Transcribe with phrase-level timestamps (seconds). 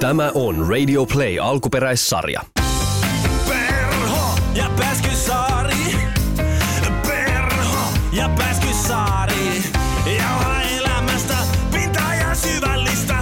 [0.00, 2.40] Tämä on Radio Play alkuperäissarja.
[3.48, 5.76] Perho ja Pääskysaari.
[7.06, 7.78] Perho
[8.12, 9.62] ja Pääskysaari.
[10.18, 11.34] Jauha elämästä
[11.72, 13.16] pintaa ja syvällistä.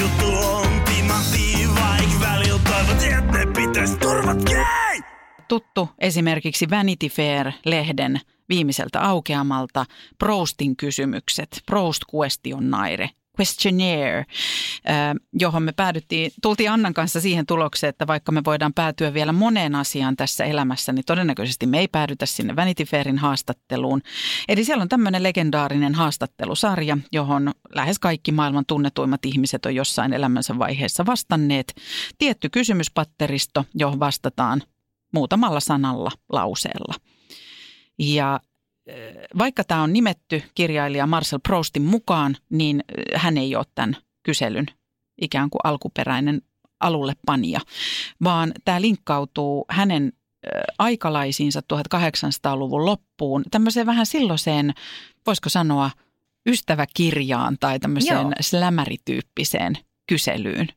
[0.00, 4.38] Juttu on timantti, vaik välillä toivot, et ne pitäis turvat.
[4.50, 5.02] Jei!
[5.48, 9.84] tuttu esimerkiksi Vanity Fair-lehden viimeiseltä aukeamalta
[10.18, 13.10] Proustin kysymykset, Proust Questionnaire,
[13.40, 14.24] questionnaire,
[15.40, 19.74] johon me päädyttiin, tultiin Annan kanssa siihen tulokseen, että vaikka me voidaan päätyä vielä moneen
[19.74, 24.02] asiaan tässä elämässä, niin todennäköisesti me ei päädytä sinne Vanity Fairin haastatteluun.
[24.48, 30.58] Eli siellä on tämmöinen legendaarinen haastattelusarja, johon lähes kaikki maailman tunnetuimmat ihmiset on jossain elämänsä
[30.58, 31.74] vaiheessa vastanneet.
[32.18, 34.62] Tietty kysymyspatteristo, johon vastataan
[35.12, 36.94] muutamalla sanalla, lauseella.
[37.98, 38.40] Ja
[39.38, 44.66] vaikka tämä on nimetty kirjailija Marcel Proustin mukaan, niin hän ei ole tämän kyselyn
[45.20, 46.42] ikään kuin alkuperäinen
[46.80, 47.60] alulle panija,
[48.24, 50.12] vaan tämä linkkautuu hänen
[50.78, 54.74] aikalaisiinsa 1800-luvun loppuun, tämmöiseen vähän silloiseen,
[55.26, 55.90] voisiko sanoa,
[56.48, 58.32] ystäväkirjaan tai tämmöiseen Joo.
[58.40, 60.68] slämärityyppiseen kyselyyn.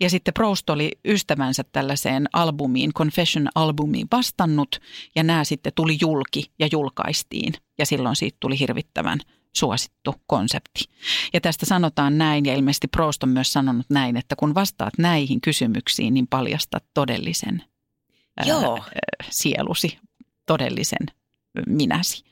[0.00, 4.80] Ja sitten Proust oli ystävänsä tällaiseen albumiin, Confession-albumiin vastannut
[5.14, 9.20] ja nämä sitten tuli julki ja julkaistiin ja silloin siitä tuli hirvittävän
[9.56, 10.84] suosittu konsepti.
[11.32, 15.40] Ja tästä sanotaan näin ja ilmeisesti Proust on myös sanonut näin, että kun vastaat näihin
[15.40, 17.62] kysymyksiin, niin paljastat todellisen
[18.46, 18.78] Joo.
[18.78, 19.98] Ää, sielusi,
[20.46, 21.06] todellisen
[21.66, 22.24] minäsi.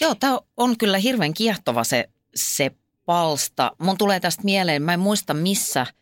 [0.00, 2.70] Joo, tämä on kyllä hirveän kiehtova se, se
[3.04, 3.72] palsta.
[3.78, 5.86] Mun tulee tästä mieleen, mä en muista missä–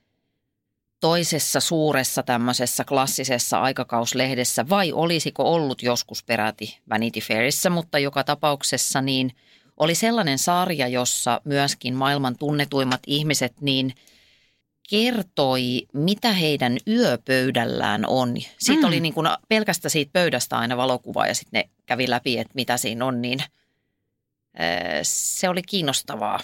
[1.07, 9.01] toisessa suuressa tämmöisessä klassisessa aikakauslehdessä vai olisiko ollut joskus peräti Vanity Fairissa, mutta joka tapauksessa
[9.01, 9.33] niin
[9.77, 13.95] oli sellainen sarja, jossa myöskin maailman tunnetuimmat ihmiset niin
[14.91, 18.37] kertoi, mitä heidän yöpöydällään on.
[18.59, 18.85] Sitten mm.
[18.89, 22.77] oli niin kuin pelkästä siitä pöydästä aina valokuva ja sitten ne kävi läpi, että mitä
[22.77, 23.39] siinä on, niin
[25.03, 26.41] se oli kiinnostavaa.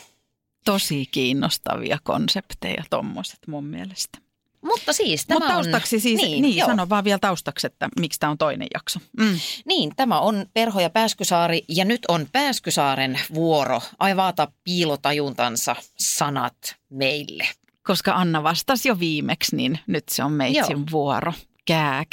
[0.65, 4.22] Tosi kiinnostavia konsepteja tuommoiset mun mielestä.
[4.63, 8.21] Mutta siis tämä Mut taustaksi on, siis, niin, niin sano vaan vielä taustaksi, että miksi
[8.21, 9.01] tämä on toinen jakso.
[9.19, 9.39] Mm.
[9.65, 17.49] Niin, tämä on Perho ja Pääskysaari ja nyt on Pääskysaaren vuoro aivaata piilotajuntansa sanat meille.
[17.83, 20.87] Koska Anna vastasi jo viimeksi, niin nyt se on meitsin Joo.
[20.91, 21.33] vuoro.
[21.65, 22.09] Kääk.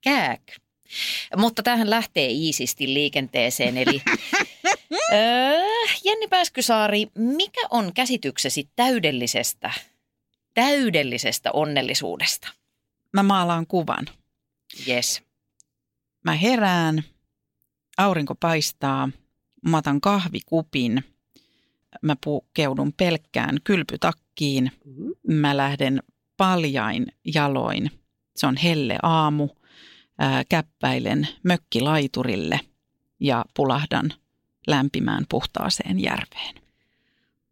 [0.00, 0.42] Kääk.
[1.36, 4.02] Mutta tähän lähtee iisisti liikenteeseen, eli
[5.12, 5.60] öö,
[6.04, 9.72] Jenni Pääskysaari, mikä on käsityksesi täydellisestä
[10.54, 12.48] täydellisestä onnellisuudesta?
[13.12, 14.06] Mä maalaan kuvan.
[14.88, 15.22] Yes.
[16.24, 17.02] Mä herään,
[17.98, 19.08] aurinko paistaa,
[19.68, 21.04] mä otan kahvikupin,
[22.02, 24.72] mä pukeudun pelkkään kylpytakkiin,
[25.28, 26.02] mä lähden
[26.36, 27.90] paljain jaloin.
[28.36, 29.48] Se on helle aamu,
[30.18, 32.60] ää, käppäilen mökkilaiturille
[33.20, 34.14] ja pulahdan
[34.66, 36.61] lämpimään puhtaaseen järveen.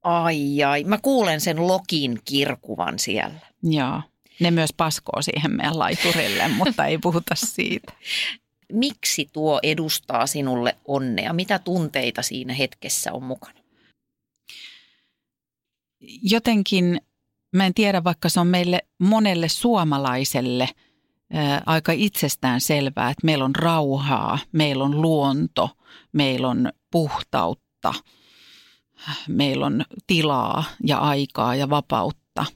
[0.02, 3.40] Ai ai, mä kuulen sen Lokin kirkuvan siellä.
[3.62, 4.02] Joo,
[4.40, 7.92] ne myös paskoo siihen meidän laiturille, mutta ei puhuta siitä.
[8.72, 11.32] Miksi tuo edustaa sinulle onnea?
[11.32, 13.60] Mitä tunteita siinä hetkessä on mukana?
[16.22, 17.00] Jotenkin,
[17.52, 20.68] mä en tiedä, vaikka se on meille monelle suomalaiselle
[21.32, 25.70] ää, aika itsestään selvää, että meillä on rauhaa, meillä on luonto,
[26.12, 27.94] meillä on puhtautta–
[29.28, 32.46] meillä on tilaa ja aikaa ja vapautta,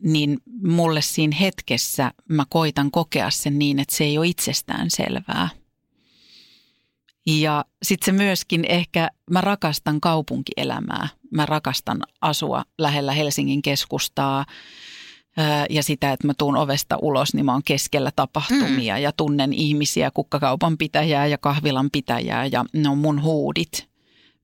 [0.00, 5.48] niin mulle siinä hetkessä mä koitan kokea sen niin, että se ei ole itsestään selvää.
[7.26, 11.08] Ja sitten se myöskin ehkä, mä rakastan kaupunkielämää.
[11.30, 14.46] Mä rakastan asua lähellä Helsingin keskustaa
[15.70, 19.02] ja sitä, että mä tuun ovesta ulos, niin mä oon keskellä tapahtumia mm.
[19.02, 23.88] ja tunnen ihmisiä, kukkakaupan pitäjää ja kahvilan pitäjää ja ne on mun huudit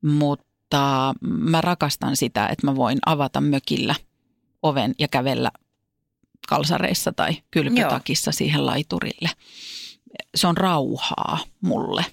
[0.02, 3.94] mutta mä rakastan sitä, että mä voin avata mökillä
[4.62, 5.50] oven ja kävellä
[6.48, 8.32] kalsareissa tai kylpytakissa Joo.
[8.32, 9.30] siihen laiturille.
[10.34, 12.04] Se on rauhaa mulle.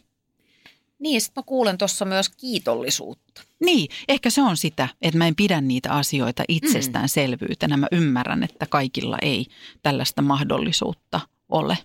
[1.00, 3.42] Niin, sitten mä kuulen tuossa myös kiitollisuutta.
[3.60, 7.78] Niin, ehkä se on sitä, että mä en pidä niitä asioita itsestäänselvyytenä.
[7.78, 9.46] Mä ymmärrän, että kaikilla ei
[9.82, 11.20] tällaista mahdollisuutta
[11.50, 11.78] ole.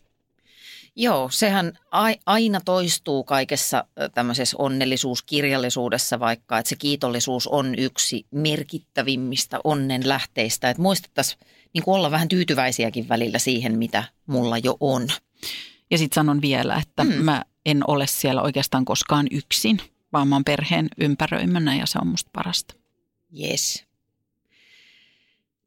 [0.96, 1.78] Joo, sehän
[2.26, 10.70] aina toistuu kaikessa tämmöisessä onnellisuuskirjallisuudessa vaikka, että se kiitollisuus on yksi merkittävimmistä onnen lähteistä.
[10.70, 11.38] Että muistettaisiin
[11.74, 15.08] niin olla vähän tyytyväisiäkin välillä siihen, mitä mulla jo on.
[15.90, 17.14] Ja sitten sanon vielä, että mm.
[17.14, 19.80] mä en ole siellä oikeastaan koskaan yksin,
[20.12, 22.74] vaan mä oon perheen ympäröimänä ja se on musta parasta.
[23.40, 23.84] Yes.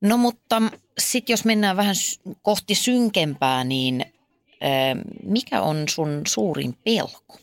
[0.01, 0.61] No mutta
[0.99, 1.95] sitten jos mennään vähän
[2.41, 4.05] kohti synkempää, niin
[5.23, 7.39] mikä on sun suurin pelko?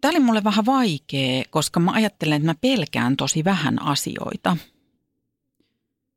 [0.00, 4.56] Tämä oli mulle vähän vaikea, koska mä ajattelen, että mä pelkään tosi vähän asioita.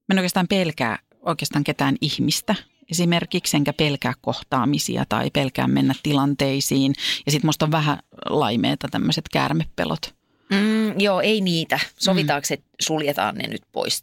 [0.07, 2.55] Mä en oikeastaan pelkää oikeastaan ketään ihmistä
[2.91, 6.93] esimerkiksi, enkä pelkää kohtaamisia tai pelkää mennä tilanteisiin.
[7.25, 10.15] Ja sitten musta on vähän laimeeta tämmöiset käärmepelot.
[10.49, 11.79] Mm, joo, ei niitä.
[11.97, 14.01] Sovitaanko, että suljetaan ne nyt pois?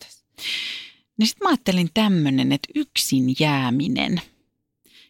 [1.19, 4.21] Niin sitten mä ajattelin tämmöinen, että yksin jääminen.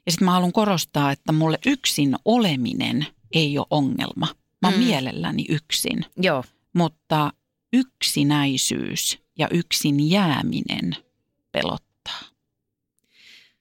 [0.07, 4.27] Ja sitten mä haluan korostaa, että mulle yksin oleminen ei ole ongelma.
[4.63, 4.85] Mä oon Mm.
[4.85, 6.45] mielelläni yksin, Joo.
[6.73, 7.33] mutta
[7.73, 10.97] yksinäisyys ja yksin jääminen
[11.53, 12.21] pelottaa.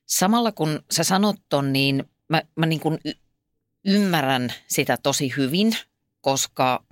[0.06, 3.12] Samalla kun sä sanot ton, niin mä, mä niin kuin y-
[3.86, 5.76] ymmärrän sitä tosi hyvin,
[6.20, 6.84] koska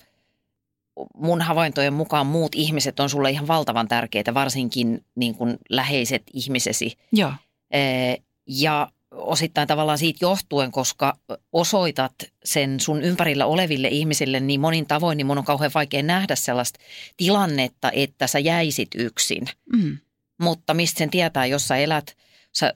[1.16, 6.98] mun havaintojen mukaan muut ihmiset on sulle ihan valtavan tärkeitä, varsinkin niin kuin läheiset ihmisesi.
[7.12, 7.32] Joo,
[7.72, 11.16] Ee, Ja osittain tavallaan siitä johtuen, koska
[11.52, 12.12] osoitat
[12.44, 16.80] sen sun ympärillä oleville ihmisille niin monin tavoin, niin mun on kauhean vaikea nähdä sellaista
[17.16, 19.46] tilannetta, että sä jäisit yksin.
[19.76, 19.98] mm.
[20.40, 22.16] Mutta mistä sen tietää, jos sä elät
[22.52, 22.72] sä,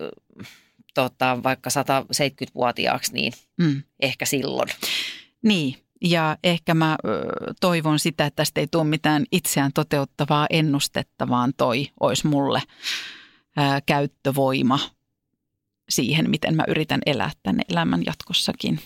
[0.95, 3.83] tota, vaikka 170-vuotiaaksi, niin Mm.
[4.01, 4.69] ehkä silloin.
[5.43, 6.97] Niin, ja ehkä mä
[7.61, 12.63] toivon sitä, että tästä ei tule mitään itseään toteuttavaa ennustetta, vaan toi olisi mulle
[13.87, 14.79] käyttövoima
[15.89, 18.81] siihen, miten mä yritän elää tänne elämän jatkossakin.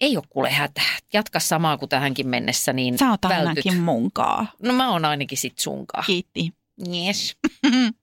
[0.00, 0.82] Ei ole kuule hätä.
[1.12, 3.48] Jatka samaa kuin tähänkin mennessä, niin Sä oot vältyt.
[3.48, 4.46] ainakin munkaa.
[4.62, 6.04] No mä oon ainakin sit sunkaan.
[6.06, 6.52] Kiitti.
[6.94, 7.36] Yes.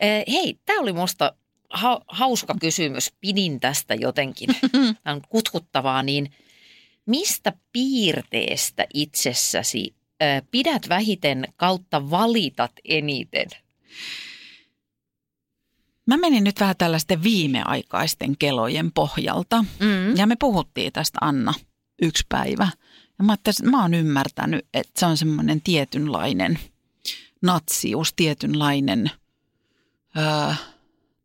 [0.00, 1.32] Eh, Hei, tämä oli musta
[1.70, 3.12] ha- hauska kysymys.
[3.20, 4.48] Pidin tästä jotenkin.
[5.04, 6.32] Tämä on kutkuttavaa, niin
[7.06, 13.46] mistä piirteestä itsessäsi eh, pidät vähiten kautta valitat eniten?
[16.08, 19.62] Mä menin nyt vähän tällaisten viimeaikaisten kelojen pohjalta.
[19.62, 20.16] Mm.
[20.16, 21.54] Ja me puhuttiin tästä Anna
[22.02, 22.68] yksi päivä.
[23.18, 26.58] Ja mä, ajattelin, mä oon ymmärtänyt, että se on semmoinen tietynlainen
[27.42, 29.10] natsius, tietynlainen,
[30.14, 30.56] ää,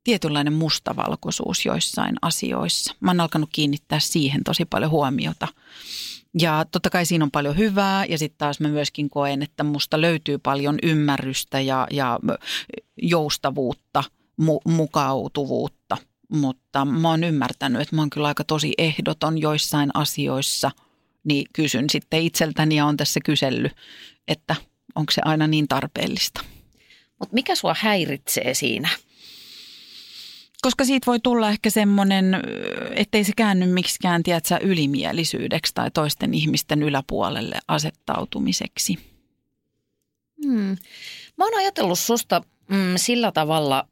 [0.03, 2.95] tietynlainen mustavalkoisuus joissain asioissa.
[3.00, 5.47] Mä oon alkanut kiinnittää siihen tosi paljon huomiota.
[6.39, 10.01] Ja totta kai siinä on paljon hyvää ja sitten taas mä myöskin koen, että musta
[10.01, 12.19] löytyy paljon ymmärrystä ja, ja
[13.01, 14.03] joustavuutta,
[14.38, 15.97] mu, mukautuvuutta.
[16.30, 20.71] Mutta mä oon ymmärtänyt, että mä oon kyllä aika tosi ehdoton joissain asioissa.
[21.24, 23.71] Niin kysyn sitten itseltäni ja on tässä kysellyt,
[24.27, 24.56] että
[24.95, 26.41] onko se aina niin tarpeellista.
[27.19, 28.89] Mutta mikä sua häiritsee siinä?
[30.62, 32.25] Koska siitä voi tulla ehkä semmoinen,
[32.95, 38.97] ettei se käänny miksikään, tiedätkö, ylimielisyydeksi tai toisten ihmisten yläpuolelle asettautumiseksi.
[40.45, 40.77] Hmm.
[41.38, 43.88] Mä oon ajatellut susta mm, sillä tavalla,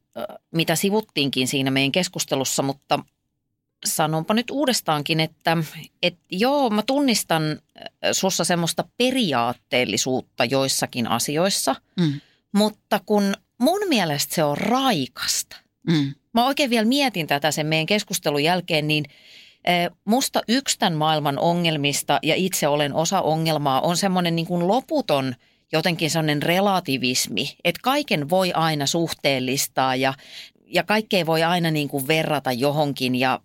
[0.52, 3.00] mitä sivuttiinkin siinä meidän keskustelussa, mutta
[3.86, 5.58] sanonpa nyt uudestaankin, että
[6.02, 7.44] et joo, mä tunnistan
[8.12, 12.22] sussa semmoista periaatteellisuutta joissakin asioissa, Mm.
[12.52, 15.56] mutta kun mun mielestä se on raikasta.
[15.88, 16.14] Mm.
[16.34, 19.06] Mä oikein vielä mietin tätä sen meidän keskustelun jälkeen, niin
[20.06, 25.36] musta yksi tämän maailman ongelmista, ja itse olen osa ongelmaa, on semmoinen niin kuin loputon
[25.72, 30.14] jotenkin semmoinen relativismi, että kaiken voi aina suhteellistaa ja,
[30.66, 33.40] ja kaikkea voi aina niin kuin verrata johonkin ja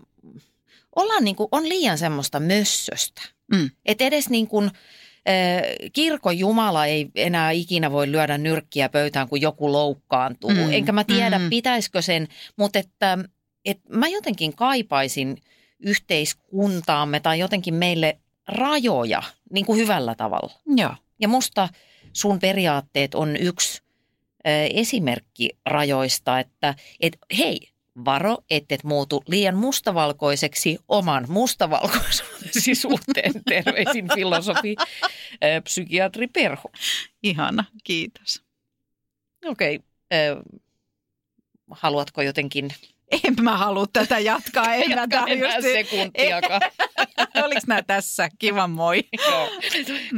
[0.97, 3.23] ollaan niin kuin, on liian semmoista mössöstä.
[3.53, 3.71] Mm.
[3.87, 4.71] Että edes niin kuin,
[5.93, 10.51] kirkon Jumala ei enää ikinä voi lyödä nyrkkiä pöytään, kun joku loukkaantuu.
[10.51, 10.73] Mm.
[10.73, 11.45] Enkä mä tiedä, mm.
[11.45, 11.51] mm.
[11.51, 13.19] pitäisikö sen, mutta että,
[13.65, 15.43] että mä jotenkin kaipaisin
[15.81, 18.19] yhteiskuntaamme tai jotenkin meille
[18.49, 20.53] rajoja niin kuin hyvällä tavalla.
[20.77, 20.95] Joo.
[21.21, 21.69] Ja musta
[22.17, 27.61] sun periaatteet on yksi ö, esimerkki rajoista, että et, hei,
[28.05, 33.33] varo, ettet muutu liian mustavalkoiseksi oman mustavalkoisuutesi suhteen.
[33.49, 34.77] Terveisin filosofi,
[35.45, 36.71] ö, psykiatri Perho.
[37.23, 38.43] Ihana, kiitos.
[39.45, 40.43] Okei, okay,
[41.71, 42.71] haluatko jotenkin
[43.13, 45.07] En mä halua tätä jatkaa, en mä
[45.57, 46.61] just- sekuntiakaan?
[47.45, 48.29] Oliko nämä tässä?
[48.39, 49.05] Kiva moi.
[49.31, 49.49] Joo,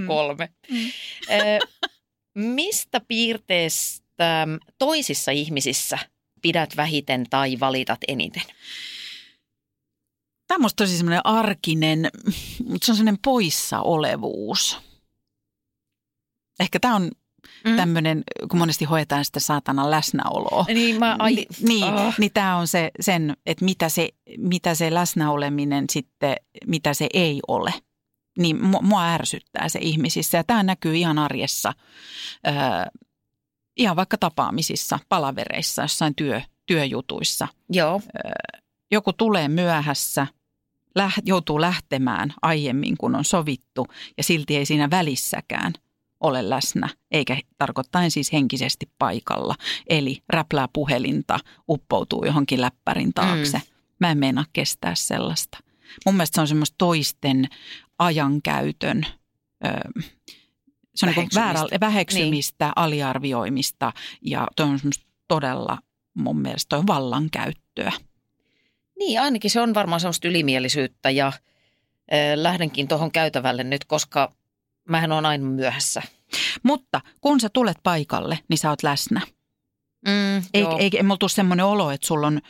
[0.06, 0.48] kolme.
[0.70, 0.90] Mm.
[1.30, 1.66] Ö,
[2.34, 4.46] Mistä piirteestä
[4.78, 5.98] toisissa ihmisissä
[6.42, 8.42] pidät vähiten tai valitat eniten?
[10.46, 12.10] Tämä on tosi semmoinen arkinen,
[12.68, 14.78] mutta se on semmoinen poissaolevuus.
[16.60, 17.10] Ehkä tämä on
[17.64, 17.76] Mm.
[17.76, 20.64] tämmöinen, kun monesti hoetaan sitä saatanan läsnäoloa.
[20.68, 22.14] Niin, mä, ai, Ni- niin, ah.
[22.18, 26.36] niin tämä on se, sen, että mitä se, mitä se läsnäoleminen sitten,
[26.66, 27.74] mitä se ei ole.
[28.38, 31.72] Niin mu- mua ärsyttää se ihmisissä ja tämä näkyy ihan arjessa.
[32.46, 32.54] Öö,
[33.76, 37.48] ihan vaikka tapaamisissa, palavereissa, jossain työ, työjutuissa.
[37.70, 38.00] Joo.
[38.90, 40.26] Joku tulee myöhässä,
[40.94, 43.86] läht, joutuu lähtemään aiemmin kuin on sovittu
[44.16, 45.72] ja silti ei siinä välissäkään
[46.20, 49.54] ole läsnä, eikä tarkoittaen siis henkisesti paikalla.
[49.88, 53.58] Eli räplää puhelinta, uppoutuu johonkin läppärin taakse.
[53.58, 53.64] Mm.
[54.00, 55.58] Mä en meinaa kestää sellaista.
[56.06, 57.48] Mun mielestä se on semmoista toisten
[57.98, 59.06] ajankäytön,
[59.66, 60.02] ö,
[60.94, 62.72] se on niin väärä, väheksymistä, niin.
[62.76, 65.78] aliarvioimista ja toi on semmoista todella
[66.14, 67.92] mun mielestä toi vallankäyttöä.
[68.98, 71.34] Niin, ainakin se on varmaan semmoista ylimielisyyttä ja äh,
[72.34, 74.32] lähdenkin tuohon käytävälle nyt, koska
[74.88, 76.02] mähän on aina myöhässä.
[76.62, 79.20] Mutta kun sä tulet paikalle, niin sä oot läsnä.
[80.06, 82.40] Mm, ei, ei, ei mulla tule semmoinen olo, että sulla on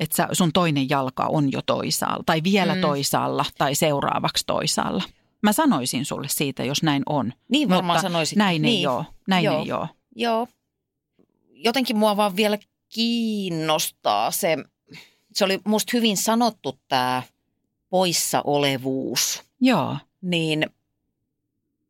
[0.00, 2.80] että sä, sun toinen jalka on jo toisaalla tai vielä mm.
[2.80, 5.04] toisaalla tai seuraavaksi toisaalla.
[5.42, 7.32] Mä sanoisin sulle siitä, jos näin on.
[7.48, 8.38] Niin varmaan sanoisit.
[8.38, 8.78] Näin niin.
[8.78, 9.04] ei ole.
[9.28, 9.62] Näin Joo.
[9.62, 9.88] ei ole.
[10.16, 10.48] Joo.
[11.50, 12.58] Jotenkin mua vaan vielä
[12.88, 14.56] kiinnostaa se,
[15.32, 17.22] se oli musta hyvin sanottu tämä
[17.90, 19.42] poissaolevuus.
[19.60, 19.96] Joo.
[20.20, 20.66] Niin,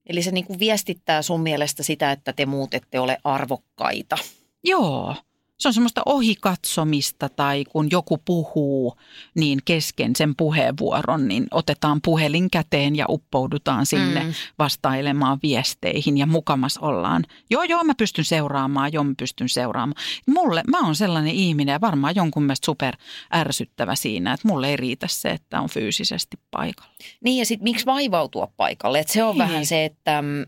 [0.09, 4.19] eli se niinku viestittää sun mielestä sitä, että te muut ette ole arvokkaita.
[4.65, 5.15] Joo.
[5.59, 8.97] Se on semmoista ohikatsomista tai kun joku puhuu,
[9.35, 14.33] niin kesken sen puheenvuoron, niin otetaan puhelin käteen ja uppoudutaan sinne mm.
[14.59, 17.25] vastailemaan viesteihin ja mukamas ollaan.
[17.51, 20.03] Joo, joo, mä pystyn seuraamaan, joo, mä pystyn seuraamaan.
[20.27, 22.97] Mulle, mä oon sellainen ihminen ja varmaan jonkun mielestä super
[23.35, 26.93] ärsyttävä siinä, että mulle ei riitä se, että on fyysisesti paikalla.
[27.25, 28.99] Niin ja sitten miksi vaivautua paikalle?
[28.99, 29.39] Et se on Niin.
[29.39, 30.45] vähän se, että mm,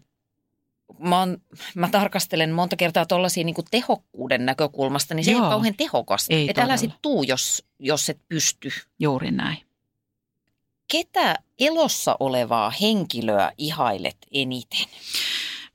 [0.99, 1.38] mä, oon,
[1.75, 5.42] mä tarkastelen monta kertaa tuollaisia niin tehokkuuden näkökulmasta, niin se ei Joo.
[5.42, 6.35] ole kauhean tehokasta.
[6.35, 8.70] Ei Et älä sit tuu, jos, jos et pysty.
[8.99, 9.59] Juuri näin.
[10.92, 14.87] Ketä elossa olevaa henkilöä ihailet eniten?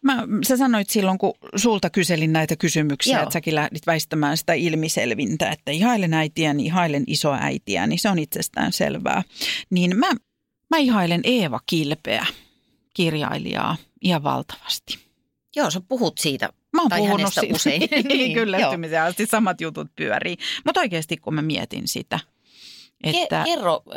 [0.01, 3.24] Mä, sä sanoit silloin, kun sulta kyselin näitä kysymyksiä, Joo.
[3.24, 8.74] että säkin lähdit väistämään sitä ilmiselvintä, että ihailen äitiäni, ihailen isoäitiä, niin se on itsestään
[8.74, 9.24] selvää.
[9.69, 10.07] Niin mä,
[10.69, 12.25] mä ihailen Eeva Kilpeä,
[12.93, 15.04] kirjailijaa, ihan valtavasti.
[15.55, 16.50] Joo, sä puhut siitä.
[16.74, 17.55] Mä oon Tai puhunut siitä.
[17.55, 17.81] usein.
[17.91, 20.38] niin, Niin, kyllästymisen asti samat jutut pyörii.
[20.65, 22.19] Mutta oikeasti kun mä mietin sitä,
[23.03, 23.21] Että...
[23.24, 23.43] että...
[23.45, 23.91] Kerro ö,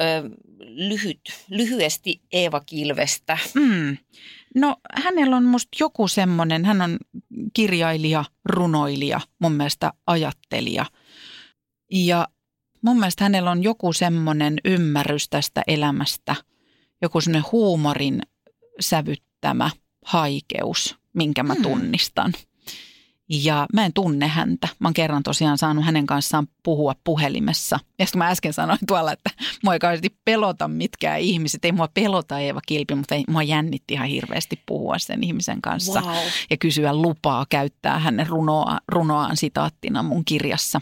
[0.59, 3.39] lyhyt, lyhyesti Eeva Kilvestä.
[3.55, 3.97] Mm.
[4.55, 6.99] No hänellä on musta joku semmoinen, hän on
[7.53, 10.87] kirjailija, runoilija, mun mielestä ajattelija.
[11.93, 12.29] Ja
[12.83, 16.37] mun mielestä hänellä on joku semmoinen ymmärrys tästä elämästä,
[17.03, 18.23] joku semmoinen huumorin
[18.81, 19.71] sävyttämä
[20.05, 21.63] haikeus, minkä mä Hmm.
[21.63, 22.33] tunnistan.
[23.31, 24.69] Ja mä en tunne häntä.
[24.79, 27.79] Mä oon kerran tosiaan saanut hänen kanssaan puhua puhelimessa.
[27.99, 29.31] Ja sitten mä äsken sanoin tuolla, että
[29.65, 31.65] mua ei kauheasti pelota mitkään ihmiset.
[31.65, 36.01] Ei mua pelota Eeva Kilpi, mutta ei, mua jännitti ihan hirveästi puhua sen ihmisen kanssa.
[36.01, 36.17] Wow.
[36.51, 40.81] Ja kysyä lupaa käyttää hänen runoa, runoaan sitaattina mun kirjassa.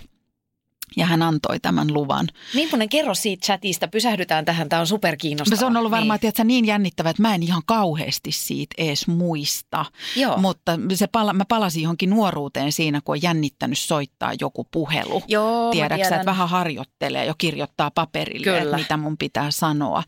[0.96, 2.28] Ja hän antoi tämän luvan.
[2.54, 3.88] Millainen kerro siitä chatista?
[3.88, 5.58] Pysähdytään tähän, tämä on superkiinnostavaa.
[5.58, 6.20] Se on ollut varmaan Niin.
[6.20, 9.84] tiedätkö, niin jännittävää, että mä en ihan kauheasti siitä edes muista.
[10.16, 10.36] Joo.
[10.38, 15.22] Mutta se pala, mä palasin johonkin nuoruuteen siinä, kun on jännittänyt soittaa joku puhelu.
[15.28, 18.58] Joo, Tiedätkö että vähän harjoittelee jo kirjoittaa paperille, Kyllä.
[18.62, 20.02] että mitä mun pitää sanoa.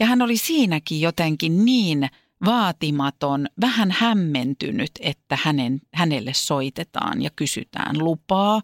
[0.00, 2.08] Ja hän oli siinäkin jotenkin niin
[2.44, 8.62] vaatimaton, vähän hämmentynyt, että hänen, hänelle soitetaan ja kysytään lupaa.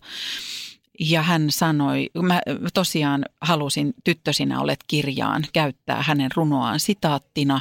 [1.00, 2.40] Ja hän sanoi, mä
[2.74, 7.60] tosiaan halusin Tyttö sinä olet kirjaan käyttää hänen runoaan sitaattina,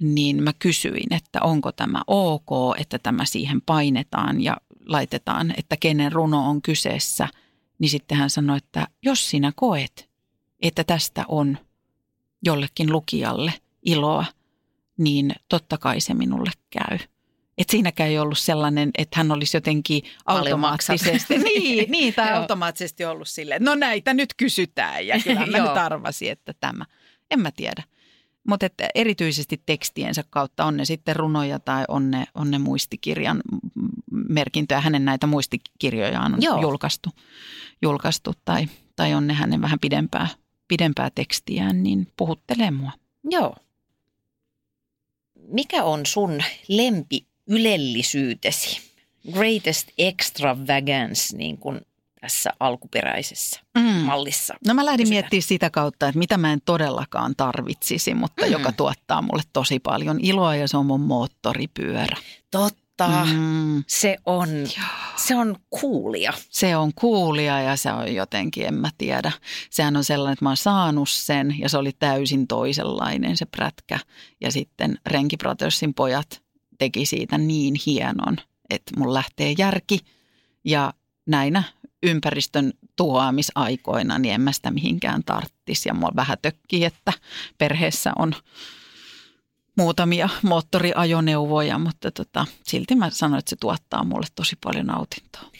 [0.00, 6.12] niin mä kysyin, että onko tämä ok, että tämä siihen painetaan ja laitetaan, että kenen
[6.12, 7.28] runo on kyseessä.
[7.78, 10.10] Niin sitten hän sanoi, että jos sinä koet,
[10.62, 11.58] että tästä on
[12.44, 13.52] jollekin lukijalle
[13.82, 14.24] iloa,
[14.98, 16.98] niin totta kai se minulle käy.
[17.58, 23.28] Et siinäkään ei ollut sellainen, että hän olisi jotenkin automaattisesti, niin, niin tai automaattisesti ollut
[23.28, 26.84] silleen, no näitä nyt kysytään ja kyllä mä nyt arvasin, että tämä.
[27.30, 27.82] En mä tiedä.
[28.48, 33.40] Mutta että erityisesti tekstiensä kautta on ne sitten runoja tai on ne, on ne muistikirjan
[34.28, 34.80] merkintöjä.
[34.80, 36.62] Hänen näitä muistikirjojaan on Joo.
[36.62, 37.10] julkaistu,
[37.82, 40.28] julkaistu tai, tai on ne hänen vähän pidempää,
[40.68, 42.92] pidempää tekstiään, niin puhuttelee mua.
[43.24, 43.56] Joo.
[45.48, 48.80] Mikä on sun lempi ylellisyytesi?
[49.32, 51.80] Greatest extravagance, niin kuin
[52.20, 53.82] tässä alkuperäisessä Mm.
[53.82, 54.54] mallissa.
[54.66, 55.14] No mä lähdin Kysytään.
[55.22, 58.52] miettimään sitä kautta, että mitä mä en todellakaan tarvitsisi, mutta Mm.
[58.52, 62.16] joka tuottaa mulle tosi paljon iloa ja se on mun moottoripyörä.
[62.50, 63.38] Totta, mm.
[63.38, 63.84] Mm.
[63.86, 64.48] se on,
[65.16, 66.32] se on kuulia.
[66.50, 69.32] Se on kuulia ja se on jotenkin, en mä tiedä.
[69.70, 73.98] Sehän on sellainen, että mä oon saanut sen ja se oli täysin toisenlainen se prätkä.
[74.40, 76.42] Ja sitten Renki Brothersin pojat
[76.78, 78.36] teki siitä niin hienon,
[78.70, 80.00] että mun lähtee järki
[80.64, 80.94] ja
[81.26, 81.62] näinä
[82.02, 85.88] ympäristön tuhoamisaikoina, niin en mä sitä mihinkään tarttisi.
[85.88, 87.12] Ja mua vähän tökkii, että
[87.58, 88.34] perheessä on
[89.76, 95.50] muutamia moottoriajoneuvoja, mutta tota, silti mä sanoin, että se tuottaa mulle tosi paljon nautintoa.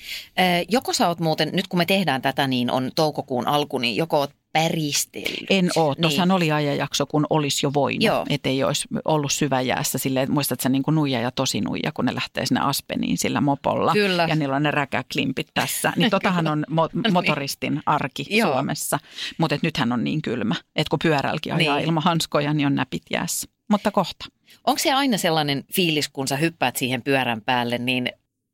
[0.68, 4.18] Joko sä oot muuten, nyt kun me tehdään tätä, niin on toukokuun alku, niin joko
[4.18, 4.30] oot
[4.62, 5.46] päristellyt?
[5.50, 5.96] En ole.
[6.00, 6.36] Tuossahan niin.
[6.36, 9.98] oli ajanjakso, kun olisi jo voinut, ettei olisi ollut syväjäässä.
[9.98, 13.40] Silleen, muistat sä niin kuin nuija ja tosi nuija, kun ne lähtee sinne Aspeniin sillä
[13.40, 13.92] mopolla.
[13.92, 14.26] Kyllä.
[14.28, 15.92] Ja niillä on ne räkäklimpit tässä.
[15.96, 17.12] Niin totahan on mo- niin.
[17.12, 18.52] motoristin arki Joo.
[18.52, 18.98] Suomessa.
[19.38, 21.86] Mutta nythän on niin kylmä, että kun pyörälläkin ajaa niin.
[21.86, 23.48] ilman hanskoja, niin on näpit jäässä.
[23.70, 24.24] Mutta kohta.
[24.64, 28.12] Onko se aina sellainen fiilis, kun sä hyppäät siihen pyörän päälle, niin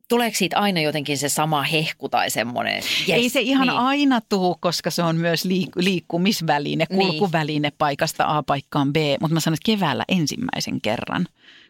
[0.08, 2.74] tuleeko siitä aina jotenkin se sama hehku tai semmoinen?
[2.74, 3.78] Yes, Ei se ihan niin.
[3.78, 6.98] aina tuu, koska se on myös liik- liikkumisväline, niin.
[6.98, 7.76] kulkuväline niin.
[7.78, 8.96] paikasta A paikkaan B.
[9.20, 11.26] Mutta mä sanon, että keväällä ensimmäisen kerran,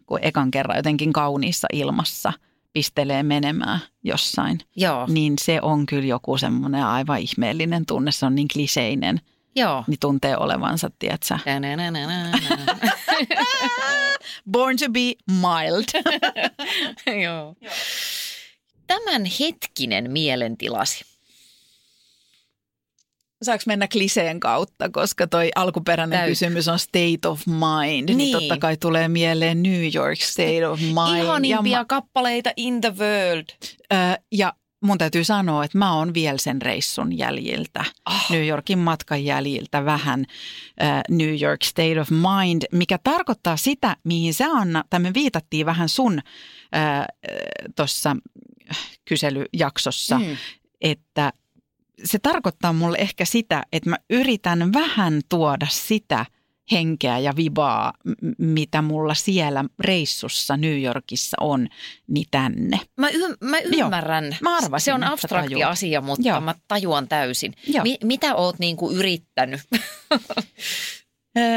[0.06, 2.32] kun ekan kerran jotenkin kauniissa ilmassa
[2.72, 4.60] pistelee menemään jossain.
[4.76, 5.06] Joo.
[5.08, 8.12] Niin se on kyllä joku semmoinen aivan ihmeellinen tunne.
[8.12, 9.20] Se on niin kliseinen.
[9.56, 9.84] Joo.
[9.86, 11.38] Niin tuntee olevansa, tiedätkö?
[14.52, 15.84] Born to be mild.
[17.22, 17.54] Joo.
[18.86, 21.04] Tämän hetkinen mielentilasi.
[23.42, 26.30] Saanko mennä kliseen kautta, koska toi alkuperäinen Täyt.
[26.30, 28.18] kysymys on state of mind, niin.
[28.18, 31.22] niin totta kai tulee mieleen New York state of mind.
[31.24, 33.44] Ihanimpia ja ma- kappaleita in the world.
[33.92, 33.96] Ö,
[34.32, 34.52] ja
[34.84, 38.30] mun täytyy sanoa, että mä oon vielä sen reissun jäljiltä, oh.
[38.30, 40.24] New Yorkin matkan jäljiltä vähän
[40.82, 45.66] äh, New York State of Mind, mikä tarkoittaa sitä, mihin sä Anna, tai me viitattiin
[45.66, 46.18] vähän sun
[46.76, 47.06] äh,
[47.76, 48.16] tuossa
[49.04, 50.36] kyselyjaksossa, mm.
[50.80, 51.32] että
[52.04, 56.26] se tarkoittaa mulle ehkä sitä, että mä yritän vähän tuoda sitä
[56.72, 57.92] henkeä ja vibaa,
[58.38, 61.68] mitä mulla siellä reissussa New Yorkissa on,
[62.06, 62.80] niin tänne.
[62.96, 64.24] Mä, y- mä ymmärrän.
[64.24, 66.40] Joo, mä arvasin, Se on abstrakti asia, mutta Joo.
[66.40, 67.54] mä tajuan täysin.
[67.82, 69.60] Mi- mitä oot niinku yrittänyt?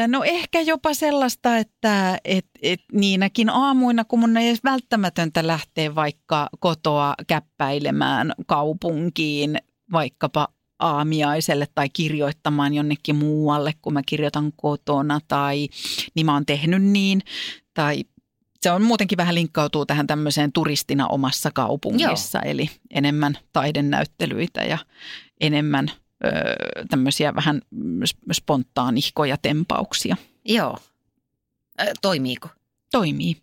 [0.08, 5.96] No ehkä jopa sellaista, että et, et niinäkin aamuina, kun mun ei edes välttämätöntä lähteä
[5.96, 9.58] vaikka kotoa käppäilemään kaupunkiin,
[9.92, 10.48] vaikkapa
[10.80, 15.68] aamiaiselle tai kirjoittamaan jonnekin muualle, kun mä kirjoitan kotona tai
[16.16, 17.22] niin mä oon tehnyt niin.
[17.74, 18.04] Tai
[18.62, 22.52] se on muutenkin vähän linkkautuu tähän tämmöiseen turistina omassa kaupungissa, Joo.
[22.52, 24.78] eli enemmän taidenäyttelyitä ja
[25.42, 25.92] enemmän
[26.90, 27.62] tämmöisiä vähän
[28.32, 30.16] spontaanihkoja tempauksia.
[30.46, 30.78] Joo.
[32.02, 32.50] Toimiiko?
[32.92, 33.38] Toimii.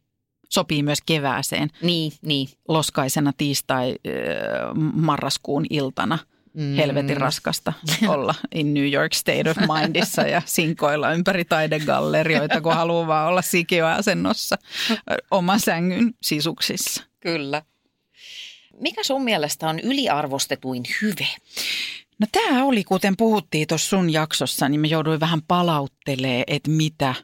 [0.49, 1.71] Sopii myös kevääseen.
[1.83, 2.49] Niin, niin.
[2.69, 6.19] Loskaisena tiistai-marraskuun iltana–
[6.55, 6.77] mm.
[6.77, 7.73] helvetin raskasta
[8.09, 13.43] olla in New York State of Mindissa ja sinkoilla ympäri taidegallerioita, kun haluaa vaan olla
[13.43, 14.59] sikioasennossa
[15.31, 17.05] oman sängyn sisuksissa.
[17.21, 17.63] Kyllä.
[18.81, 21.27] Mikä sun mielestä on yliarvostetuin hyve?
[22.21, 27.15] No tämä oli, kuten puhuttiin tuossa sun jaksossa, niin me jouduin vähän palauttelee, että mitä,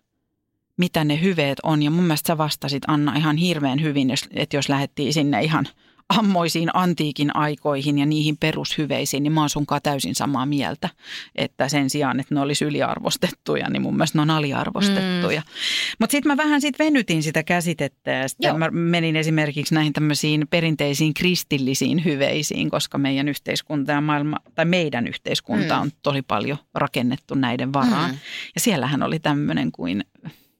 [0.76, 1.82] mitä ne hyveet on.
[1.82, 5.68] Ja mun mielestä sä vastasit Anna ihan hirveän hyvin, että jos lähdettiin sinne ihan–
[6.18, 10.88] ammoisiin antiikin aikoihin ja niihin perushyveisiin, niin mä oon sunkaan täysin samaa mieltä.
[11.36, 15.40] Että sen sijaan, että ne olisi yliarvostettuja, niin mun mielestä ne on aliarvostettuja.
[15.40, 15.52] Mm.
[15.98, 20.46] Mutta sitten mä vähän sitten venytin sitä käsitettä ja sitten mä menin esimerkiksi näihin tämmöisiin
[20.50, 25.82] perinteisiin kristillisiin hyveisiin, koska meidän yhteiskunta ja maailma, tai meidän yhteiskunta mm.
[25.82, 28.10] on tosi paljon rakennettu näiden varaan.
[28.10, 28.18] Mm.
[28.54, 30.04] Ja siellähän oli tämmöinen kuin,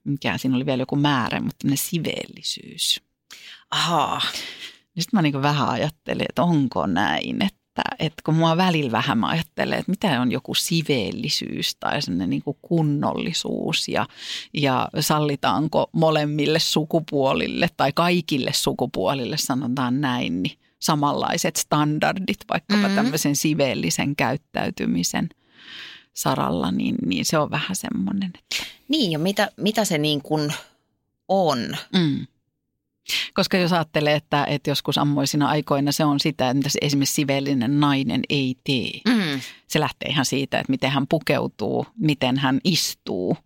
[0.03, 3.01] mikä siinä oli vielä joku määrä, mutta tämmöinen siveellisyys.
[3.71, 4.21] Ahaa.
[4.95, 9.17] Niin sitten mä niin vähän ajattelin, että onko näin, että, että kun mua välillä vähän
[9.17, 14.07] mä ajattelen, että mitä on joku siveellisyys tai sellainen niin kunnollisuus ja,
[14.53, 22.95] ja sallitaanko molemmille sukupuolille tai kaikille sukupuolille, sanotaan näin, niin samanlaiset standardit vaikkapa mm-hmm.
[22.95, 25.29] tämmöisen siveellisen käyttäytymisen
[26.13, 28.31] saralla, niin, niin se on vähän semmoinen.
[28.35, 28.63] Että...
[28.87, 30.53] Niin ja mitä, mitä se niin kuin
[31.27, 31.77] on?
[31.93, 32.27] Mm.
[33.33, 37.15] Koska jos ajattelee, että, että joskus ammoisina aikoina se on sitä, että mitä se esimerkiksi
[37.15, 39.15] sivellinen nainen ei tee.
[39.15, 39.41] Mm.
[39.67, 43.37] Se lähtee ihan siitä, että miten hän pukeutuu, miten hän istuu,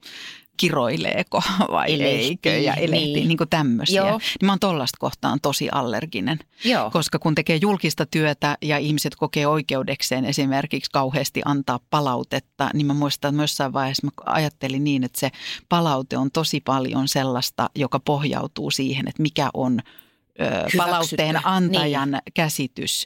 [0.57, 1.41] kiroileeko
[1.71, 4.01] vai eikö ja elehtii, niin, niin kuin tämmöisiä.
[4.01, 4.11] Joo.
[4.11, 6.91] Niin mä oon tollasta kohtaan tosi allerginen, Joo.
[6.91, 12.93] koska kun tekee julkista työtä ja ihmiset kokee oikeudekseen esimerkiksi kauheasti antaa palautetta, niin mä
[12.93, 15.29] muistan, että jossain vaiheessa mä ajattelin niin, että se
[15.69, 19.79] palaute on tosi paljon sellaista, joka pohjautuu siihen, että mikä on
[20.41, 22.21] ö, palautteen antajan niin.
[22.33, 23.05] käsitys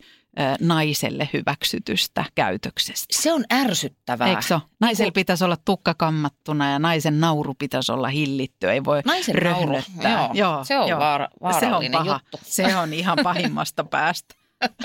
[0.62, 3.06] naiselle hyväksytystä käytöksestä.
[3.12, 4.28] Se on ärsyttävää.
[4.28, 4.62] Eikö se ole?
[4.80, 8.72] Naisella Niin pitäisi olla tukka kammattuna ja naisen nauru pitäisi olla hillitty.
[8.72, 10.30] Ei voi Naisen nauru, röhnöttää.
[10.34, 12.20] joo, se on vaara- Se on vaarallinen paha.
[12.24, 12.40] juttu.
[12.44, 14.36] Se on ihan pahimmasta päästä.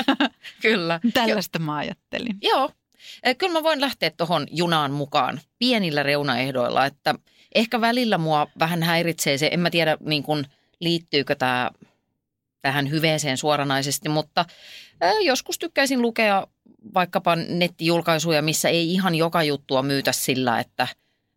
[0.63, 1.01] Kyllä.
[1.15, 2.37] Tällaista mä ajattelin.
[2.43, 2.71] Joo.
[3.39, 7.15] Kyllä mä voin lähteä tuohon junaan mukaan pienillä reunaehdoilla, että
[7.55, 10.47] ehkä välillä mua vähän häiritsee se, en mä tiedä niin kuin,
[10.81, 11.71] liittyykö tämä
[12.65, 14.45] tähän hyveeseen suoranaisesti, mutta
[15.21, 16.47] joskus tykkäisin lukea
[16.95, 20.89] vaikkapa nettijulkaisuja, missä ei ihan joka juttua myytä sillä, että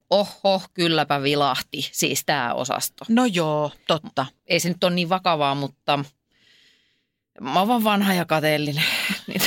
[0.09, 3.05] oho, kylläpä vilahti, siis tämä osasto.
[3.09, 4.25] No joo, totta.
[4.45, 5.99] Ei se nyt ole niin vakavaa, mutta
[7.41, 8.83] mä oon vaan vanha ja kateellinen.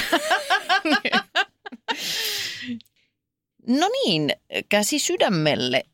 [3.81, 4.33] no niin,
[4.69, 5.85] käsi sydämelle,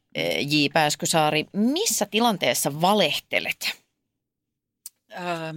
[0.41, 0.67] J.
[0.73, 1.47] Pääskysaari.
[1.53, 3.77] Missä tilanteessa valehtelet?
[5.13, 5.53] Öö,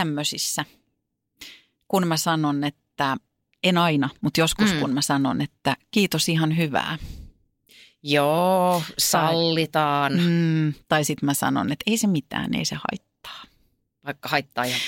[0.00, 0.64] tämmöisissä.
[1.88, 3.16] Kun mä sanon, että
[3.62, 4.80] en aina, mutta joskus Mm.
[4.80, 6.98] kun mä sanon, että kiitos ihan hyvää.
[8.02, 10.20] Joo, sallitaan, mm.
[10.22, 13.42] Mm, tai sitten mä sanon, että ei se mitään, ei se haittaa.
[14.04, 14.80] vaikka haittaa ihan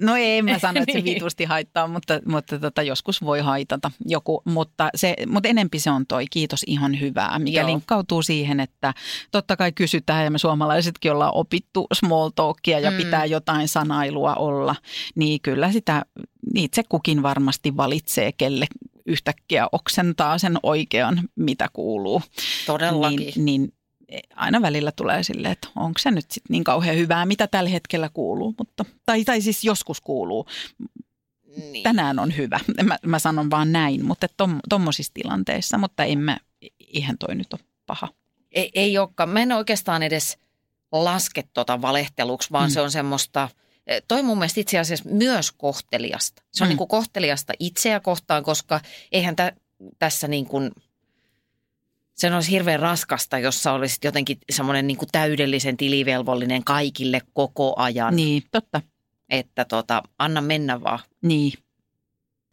[0.00, 1.14] No ei, mä sano, että se Niin.
[1.14, 4.42] vitusti haittaa, mutta, mutta tota, joskus voi haitata joku.
[4.44, 7.68] Mutta, se, mutta enempi se on toi kiitos ihan hyvää, mikä Joo.
[7.68, 8.94] linkkautuu siihen, että
[9.30, 12.96] totta kai kysytään ja me suomalaisetkin ollaan opittu small talkia ja Mm.
[12.96, 13.04] mm.
[13.04, 14.76] pitää jotain sanailua olla.
[15.14, 16.02] Niin kyllä sitä
[16.54, 18.66] itse kukin varmasti valitsee, kelle
[19.06, 22.22] yhtäkkiä oksentaa sen oikean, mitä kuuluu.
[22.66, 23.18] todellakin.
[23.18, 23.72] Niin, niin
[24.36, 28.08] aina välillä tulee silleen, että onko se nyt sit niin kauhean hyvää, mitä tällä hetkellä
[28.08, 28.54] kuuluu.
[28.58, 30.46] Mutta, tai, tai siis joskus kuuluu.
[31.56, 31.82] Niin.
[31.82, 32.60] Tänään on hyvä.
[32.82, 35.78] Mä, mä sanon vaan näin, mutta tom, tommosissa tilanteissa.
[35.78, 36.38] Mutta en mä,
[36.94, 38.08] eihän toi nyt ole paha.
[38.52, 39.28] Ei, ei olekaan.
[39.28, 40.38] Mä en oikeastaan edes
[40.92, 42.72] laske tota valehteluksi, vaan Mm.
[42.72, 43.48] se on semmoista,
[43.86, 46.42] eh, toi mun mielestä itse asiassa myös kohteliasta.
[46.52, 46.70] Se on mm.
[46.70, 48.80] niin kuin kohteliasta itseä kohtaan, koska
[49.12, 49.52] eihän tä,
[49.98, 50.70] tässä niin kuin,
[52.14, 57.74] se olisi hirveän raskasta, jos sä olisit jotenkin semmoinen niin kuin täydellisen tilivelvollinen kaikille koko
[57.76, 58.16] ajan.
[58.16, 58.82] Niin, totta.
[59.28, 60.98] Että tota, anna mennä vaan.
[61.22, 61.52] Niin.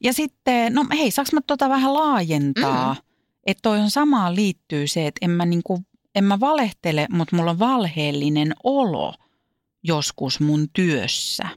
[0.03, 2.93] Ja sitten, no hei, saaks mä tota vähän laajentaa?
[2.93, 3.01] Mm.
[3.45, 5.83] Että toi on samaan liittyy se, että en mä, niinku,
[6.15, 9.13] en mä valehtele, mutta mulla on valheellinen olo
[9.83, 11.47] joskus mun työssä,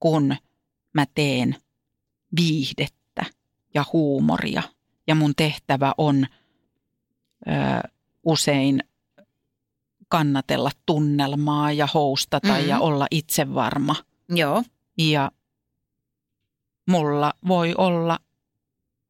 [0.00, 0.36] kun
[0.92, 1.56] mä teen
[2.36, 3.24] viihdettä
[3.74, 4.62] ja huumoria.
[5.06, 6.26] Ja mun tehtävä on
[8.24, 8.80] usein
[10.08, 12.68] kannatella tunnelmaa ja houstata Mhm.
[12.68, 13.96] ja olla itsevarma.
[14.28, 14.62] Joo.
[14.98, 15.30] Ja
[16.90, 18.18] mulla voi olla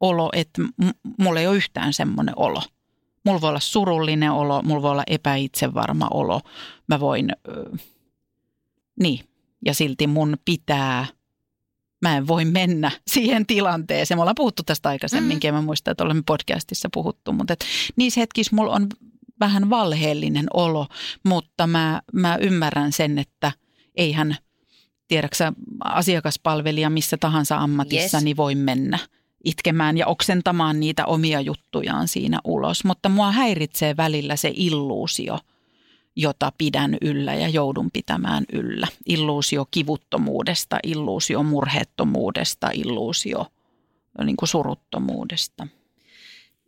[0.01, 2.62] olo, että m- mulla ei ole yhtään semmoinen olo.
[3.25, 6.40] Mulla voi olla surullinen olo, mulla voi olla epäitsevarma olo.
[6.87, 7.77] Mä voin, ö,
[9.01, 9.20] niin,
[9.66, 11.07] ja silti mun pitää,
[12.05, 14.19] mä en voi mennä siihen tilanteeseen.
[14.19, 15.57] Me ollaan puhuttu tästä aikaisemminkin, mm.
[15.57, 17.64] mä muistan, että olemme podcastissa puhuttu, mutta et
[17.97, 18.87] niissä hetkissä mulla on
[19.40, 20.87] vähän valheellinen olo,
[21.25, 23.53] mutta mä, mä ymmärrän sen, että
[23.95, 24.37] eihän,
[25.09, 25.53] tiedäksä,
[25.85, 28.25] asiakaspalvelija missä tahansa ammatissa, Yes.
[28.25, 28.99] niin voi mennä
[29.45, 32.85] itkemään ja oksentamaan niitä omia juttujaan siinä ulos.
[32.85, 35.38] Mutta mua häiritsee välillä se illuusio,
[36.16, 38.87] jota pidän yllä ja joudun pitämään yllä.
[39.07, 43.46] Illuusio kivuttomuudesta, illuusio murheettomuudesta, illuusio
[44.24, 45.66] niin kuin suruttomuudesta.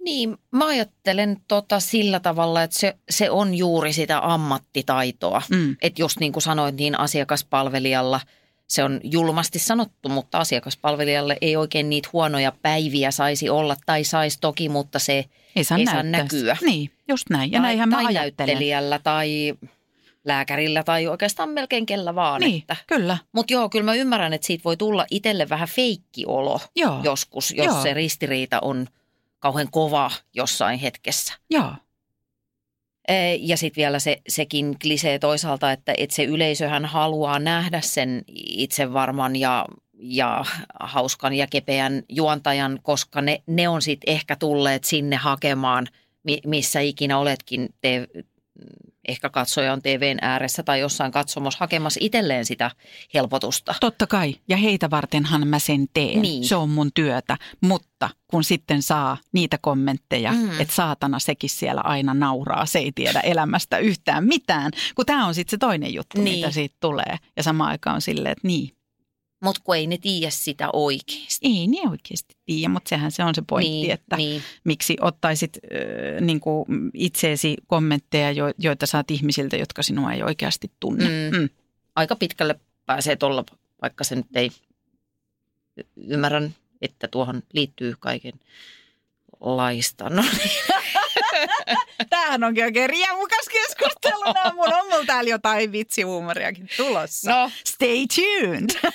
[0.04, 5.42] Niin, mä ajattelen tota sillä tavalla, että se, se on juuri sitä ammattitaitoa.
[5.50, 5.76] Mm.
[5.82, 8.20] Että just niin kuin sanoit, niin asiakaspalvelijalla
[8.66, 14.38] se on julmasti sanottu, mutta asiakaspalvelijalle ei oikein niitä huonoja päiviä saisi olla, tai saisi
[14.40, 15.24] toki, mutta se
[15.57, 16.57] Ei saa, Ei saa näkyä.
[16.64, 17.52] Niin, just näin.
[17.52, 18.24] Ja tai, näinhän mä tai ajattelen.
[18.46, 19.55] näyttelijällä tai
[20.24, 22.40] lääkärillä tai oikeastaan melkein kellä vaan.
[22.40, 22.76] Niin, Että.
[22.87, 23.18] kyllä.
[23.33, 27.66] Mutta joo, kyllä mä ymmärrän, että siitä voi tulla itselle vähän feikkiolo Joo, joskus, jos
[27.66, 27.83] Joo.
[27.83, 28.87] se ristiriita on
[29.38, 31.35] kauhean kova jossain hetkessä.
[31.50, 31.72] joo.
[33.09, 38.23] Eh, Ja sitten vielä se, sekin klisee toisaalta, että, että se yleisöhän haluaa nähdä sen
[38.35, 40.45] itsevarman ja, ja
[40.81, 45.87] hauskan ja kepeän juontajan, koska ne, ne on sitten ehkä tulleet sinne hakemaan,
[46.23, 48.07] mi- missä ikinä oletkin, te,
[49.09, 52.71] ehkä katsoja on TVn ääressä tai jossain katsomossa hakemassa itselleen sitä
[53.14, 53.75] helpotusta.
[53.81, 56.23] Totta kai, ja heitä vartenhan mä sen teen.
[56.23, 56.45] Niin.
[56.45, 60.61] Se on mun työtä, mutta kun sitten saa niitä kommentteja, Mm.
[60.61, 65.35] että saatana sekin siellä aina nauraa, se ei tiedä elämästä yhtään mitään, kun tämä on
[65.35, 66.25] sitten se toinen juttu, Niin.
[66.25, 66.37] niin.
[66.38, 67.16] mitä siitä tulee.
[67.37, 68.76] Ja samaan aikaan on silleen, että niin,
[69.40, 71.46] Mutta kun ei ne tiedä sitä oikeasti.
[71.46, 74.42] ei niin oikeasti tiedä, mutta sehän se on se pointti, niin, että niin.
[74.64, 80.70] miksi ottaisit äh, niin kuin itseesi kommentteja, jo, joita saat ihmisiltä, jotka sinua ei oikeasti
[80.81, 81.05] tunne.
[81.05, 81.38] Mm.
[81.38, 81.49] Mm.
[81.96, 83.44] Aika pitkälle pääsee tuolla,
[83.83, 84.51] vaikka se nyt ei
[85.96, 88.33] ymmärrän, että tuohon liittyy kaiken
[89.40, 90.11] laista.
[90.11, 90.51] No niin.
[92.11, 94.24] Tämähän onkin oikein riemukas keskustelu.
[94.55, 97.31] Mun on mulla täällä jotain vitsihuumoriakin tulossa.
[97.31, 97.50] No.
[97.64, 98.92] Stay tuned.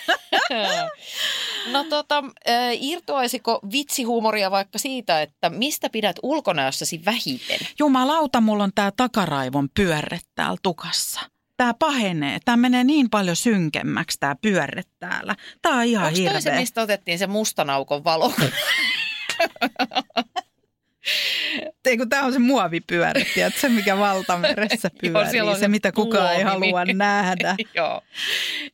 [1.72, 2.24] No tota,
[2.72, 7.60] irtoaisiko vitsihuumoria vaikka siitä, että mistä pidät ulkonäössäsi vähiten?
[7.80, 11.22] Jumalauta, mulla on tää takaraivon pyörre täällä tukassa.
[11.58, 12.38] Tää pahenee.
[12.46, 15.36] Tää menee niin paljon synkemmäksi tää pyörre täällä.
[15.62, 16.60] Tää on ihan Onko toi se, hirveä.
[16.60, 18.34] mistä otettiin se mustanaukon valo?
[21.86, 25.60] Ei kun tää on se muovipyörä, tiedätkö, se mikä valtameressä Joo, pyörii, siellä on se
[25.60, 27.56] se mitä kukaan ei muovi, halua nähdä.
[27.76, 28.02] Joo.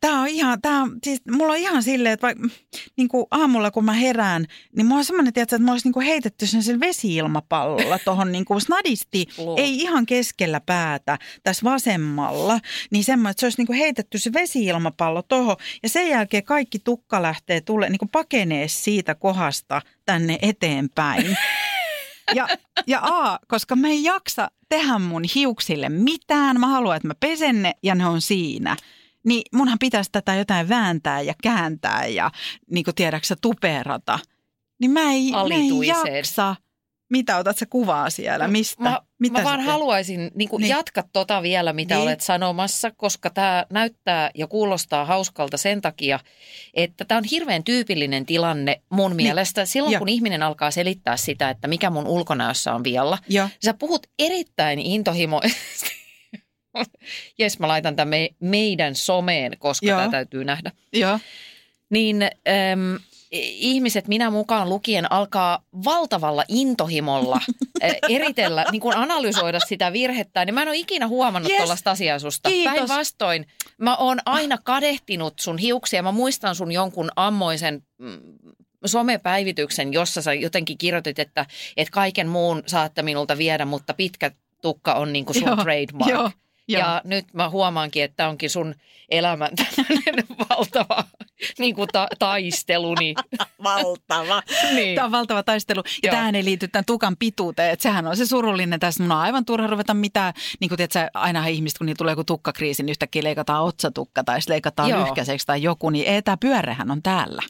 [0.01, 2.47] Tämä on ihan, tää on, siis mulla on ihan silleen, että vaikka
[2.97, 6.05] niin kuin aamulla kun mä herään, niin mulla on semmoinen, tiedätkö, että mä olisin niin
[6.05, 9.55] heitetty sen sillä vesi-ilmapallolla tuohon niin kuin snadisti, Loo.
[9.57, 12.59] ei ihan keskellä päätä, tässä vasemmalla,
[12.91, 16.79] niin semmoinen, että se olisi niin kuin heitetty se vesi-ilmapallo tuohon ja sen jälkeen kaikki
[16.79, 21.37] tukka lähtee tulee, niin kuin pakenee siitä kohdasta tänne eteenpäin.
[22.35, 22.47] Ja,
[22.87, 27.61] ja A, koska mä en jaksa tehdä mun hiuksille mitään, mä haluan, että mä pesen
[27.61, 28.77] ne ja ne on siinä.
[29.23, 32.31] Niin munhan pitäisi tätä jotain vääntää ja kääntää ja
[32.71, 34.19] niin kuin tiedäksä tuperata.
[34.79, 36.55] Niin mä en, mä en jaksa.
[37.09, 38.47] Mitä otat sä kuvaa siellä?
[38.47, 38.83] Mistä?
[38.83, 39.71] Mä, Mitä mä vaan teet?
[39.71, 40.69] haluaisin niin kuin Niin.
[40.69, 40.77] niin.
[40.77, 41.99] jatka tota vielä, mitä Niin.
[41.99, 42.07] niin.
[42.07, 46.19] olet sanomassa, koska tämä näyttää ja kuulostaa hauskalta sen takia,
[46.73, 49.65] että tämä on hirveän tyypillinen tilanne mun mielestä.
[49.65, 49.99] Silloin Joo.
[49.99, 53.49] kun ihminen alkaa selittää sitä, että mikä mun ulkonäössä on vialla, Joo.
[53.65, 55.89] sä puhut erittäin intohimoisesti.
[57.39, 60.71] Jes, mä laitan tämän me, meidän someen, koska tämä täytyy nähdä.
[60.93, 61.19] Joo.
[61.89, 62.99] Niin äm,
[63.43, 67.39] ihmiset, minä mukaan lukien, alkaa valtavalla intohimolla
[67.83, 70.45] äh, eritellä, niin kuin analysoida sitä virhettä.
[70.45, 71.57] Niin mä en ole ikinä huomannut Yes.
[71.57, 72.49] tuollaista asiaa susta.
[72.63, 73.45] Päinvastoin,
[73.77, 76.03] mä oon aina kadehtinut sun hiuksia.
[76.03, 78.19] Mä muistan sun jonkun ammoisen mm,
[78.85, 81.45] somepäivityksen, jossa sä jotenkin kirjoitit, että,
[81.77, 86.09] että kaiken muun saatte minulta viedä, mutta pitkä tukka on niin kuin sun Joo, trademark.
[86.09, 86.31] Joo.
[86.67, 86.81] Joo.
[86.81, 88.75] Ja nyt mä huomaankin, että onkin sun
[89.09, 91.03] elämän tämmöinen valtava
[91.59, 92.95] niin kuin ta- taistelu.
[92.95, 93.15] Niin,
[93.63, 94.43] valtava.
[94.73, 94.95] niin.
[94.95, 95.83] Tämä on valtava taistelu.
[95.85, 96.11] Ja Joo.
[96.11, 97.71] tähän ei liity tämän tukan pituuteen.
[97.71, 99.03] Että sehän on se surullinen tässä.
[99.03, 100.33] Mun on aivan turha ruveta mitään.
[100.59, 104.39] Niin kuin tiedät, aina ihmiset, kun niillä tulee joku tukkakriisi, niin yhtäkkiä leikataan otsatukka tai
[104.47, 104.99] leikataan Joo.
[104.99, 105.89] lyhkäiseksi tai joku.
[105.89, 107.41] Niin ei, tämä pyörehän on täällä.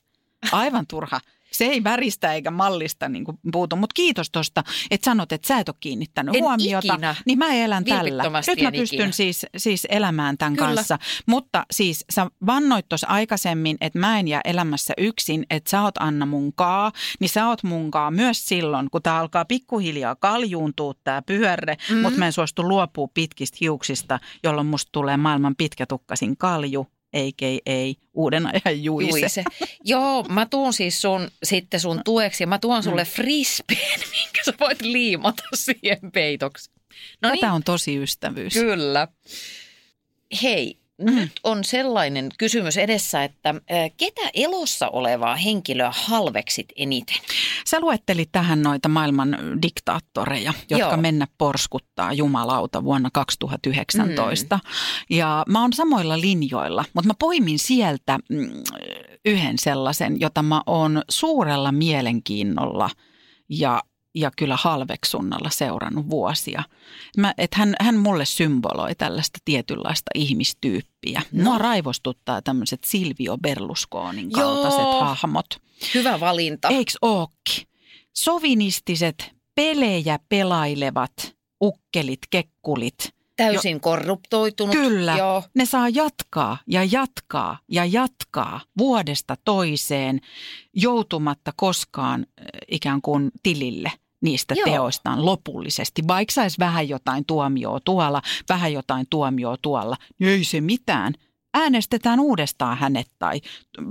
[0.52, 1.20] Aivan turha.
[1.52, 3.76] Se ei väristä eikä mallista niin kuin puutu.
[3.76, 6.94] Mutta kiitos tuosta, että sanot, että sä et ole kiinnittänyt En huomiota.
[6.94, 7.16] ikinä.
[7.26, 8.24] Niin mä elän tällä.
[8.24, 9.12] Nyt mä pystyn ikinä.
[9.12, 10.68] siis, siis elämään tämän Kyllä.
[10.76, 11.00] kanssa.
[11.26, 15.98] Mutta siis sä vannoit tuossa aikaisemmin, että mä en jää elämässä yksin, että sä oot
[16.00, 21.74] Anna munkaa, niin sä oot munkaa myös silloin, kun tää alkaa pikkuhiljaa kaljuuntua tää pyörre,
[21.74, 21.82] Mhm.
[21.94, 22.02] mm-hmm.
[22.02, 27.94] mutta mä en suostu luopua pitkistä hiuksista, jolloin musta tulee maailman pitkätukkasin kalju, a.k.a.
[28.14, 29.20] uuden ajan juise.
[29.20, 29.44] Juise.
[29.84, 34.54] Joo, mä tuun siis sun, sitten sun tueksi ja mä tuon sulle frisbeen, minkä sä
[34.60, 36.72] voit liimata siihen peitoksi.
[37.22, 38.54] No Tätä on tosi ystävyys.
[38.54, 39.08] Kyllä.
[40.44, 41.16] Hei, mm.
[41.16, 47.18] nyt on sellainen kysymys edessä, että äh, ketä elossa olevaa henkilöä halveksit eniten?
[47.68, 50.98] Sä luettelit tähän noita maailman diktaattoreja, jotka Joo.
[50.98, 54.56] mennä porskuttaa jumalauta vuonna 2019.
[54.56, 55.18] Mm.
[55.18, 58.50] Ja mä oon samoilla linjoilla, mutta mä poimin sieltä mm,
[59.26, 62.90] yhden sellaisen, jota mä oon suurella mielenkiinnolla
[63.50, 63.82] ja
[64.20, 66.64] ja kyllä halveksunnalla seurannut vuosia.
[67.18, 71.22] Mä, et hän, hän mulle symboloi tällaista tietynlaista ihmistyyppiä.
[71.32, 71.44] No.
[71.44, 75.00] Mua raivostuttaa tämmöiset Silvio Berlusconin kaltaiset Joo.
[75.00, 75.46] hahmot.
[75.94, 76.68] Hyvä valinta.
[76.68, 77.68] Eiks ookki?
[78.14, 83.18] Sovinistiset, pelejä pelailevat ukkelit, kekkulit.
[83.38, 84.76] Täysin korruptoitunut.
[84.76, 85.44] Kyllä, Joo.
[85.56, 90.22] ne saa jatkaa ja jatkaa ja jatkaa vuodesta toiseen
[90.74, 94.66] joutumatta koskaan äh, ikään kuin tilille niistä Joo.
[94.66, 96.02] Teoistaan lopullisesti.
[96.08, 101.14] Vaikka saisi vähän jotain tuomioa tuolla, vähän jotain tuomioa tuolla, niin ei se mitään.
[101.54, 103.42] Äänestetään uudestaan hänet tai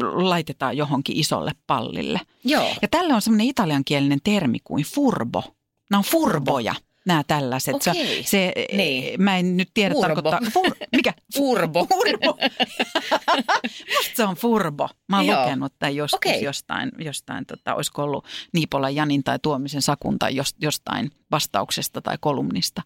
[0.03, 2.21] laitetaan johonkin isolle pallille.
[2.45, 2.75] Joo.
[2.83, 5.43] Ja tälle on semmoinen italiankielinen termi kuin furbo.
[5.91, 6.75] Nämä on furboja,
[7.07, 7.83] nämä tällaiset.
[7.83, 8.23] Se- Okei.
[8.25, 9.23] Se, Niin.
[9.23, 10.09] Mä en nyt tiedä Furbo.
[10.23, 10.51] tarkoittaa.
[10.53, 11.12] Fur, mikä?
[11.37, 11.87] Furbo.
[11.87, 12.38] Furbo.
[13.97, 14.88] Musta se on furbo.
[15.09, 15.42] Mä oon Joo.
[15.42, 16.42] lukenut tämän joskus Okei.
[16.42, 22.16] jostain, jostain tota, olisiko ollut Niipolan Janin tai Tuomisen Sakun tai jos- jostain vastauksesta tai
[22.21, 22.83] kolumnista.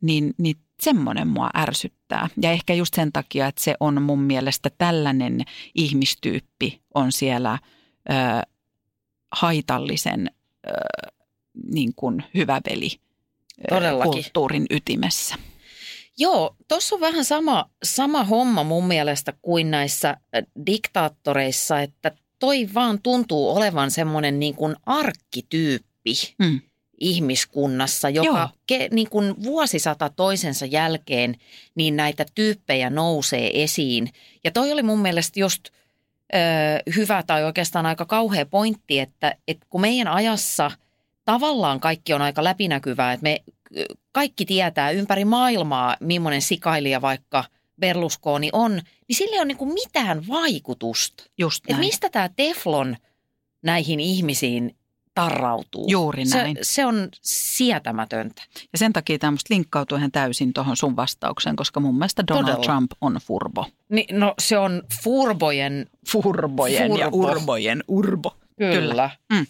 [0.00, 2.28] Niin, niin semmoinen mua ärsyttää.
[2.42, 5.40] Ja ehkä just sen takia, että se on mun mielestä tällainen
[5.74, 7.58] ihmistyyppi on siellä
[8.10, 8.12] ö,
[9.32, 10.30] haitallisen
[10.66, 10.70] ö,
[11.72, 12.90] niin kuin hyvä veli
[13.68, 14.12] Todellakin.
[14.12, 15.34] kulttuurin ytimessä.
[16.18, 20.16] Joo, tuossa on vähän sama, sama homma mun mielestä kuin näissä
[20.66, 26.60] diktaattoreissa, että toi vaan tuntuu olevan semmoinen niin kuin arkkityyppi Mm.
[27.00, 31.34] ihmiskunnassa, joka ke, niin kuin vuosisata toisensa jälkeen
[31.74, 34.12] niin näitä tyyppejä nousee esiin.
[34.44, 35.64] Ja toi oli mun mielestä just
[36.34, 36.38] ö,
[36.96, 40.70] hyvä tai oikeastaan aika kauhea pointti, että, että kun meidän ajassa
[41.32, 43.38] tavallaan kaikki on aika läpinäkyvää, että me
[44.12, 47.44] kaikki tietää ympäri maailmaa, millainen sikailija vaikka
[47.80, 51.24] Berlusconi on, niin sillä ei ole niin mitään vaikutusta.
[51.38, 51.86] Just Että näin.
[51.86, 52.96] mistä tämä teflon
[53.62, 54.76] näihin ihmisiin
[55.14, 55.86] tarrautuu?
[55.88, 56.56] Juuri näin.
[56.56, 58.42] Se, se on sietämätöntä.
[58.72, 62.44] Ja sen takia tämä musta linkkautuu ihan täysin tuohon sun vastaukseen, koska mun mielestä Donald
[62.44, 62.64] Todella.
[62.64, 63.66] Trump on furbo.
[63.88, 67.28] Ni, no se on furbojen, Furbojen ja Furbo.
[67.30, 68.36] urbojen urbo.
[68.58, 68.80] kyllä.
[68.80, 69.10] Kyllä.
[69.32, 69.46] Mm.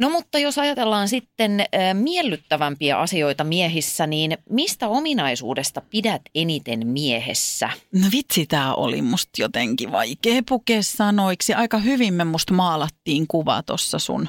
[0.00, 7.70] No mutta jos ajatellaan sitten miellyttävämpiä asioita miehissä, niin mistä ominaisuudesta pidät eniten miehessä?
[7.94, 11.54] No vitsi, tämä oli musta jotenkin vaikea pukea sanoiksi.
[11.54, 14.28] Aika hyvin me musta maalattiin kuva tuossa sun,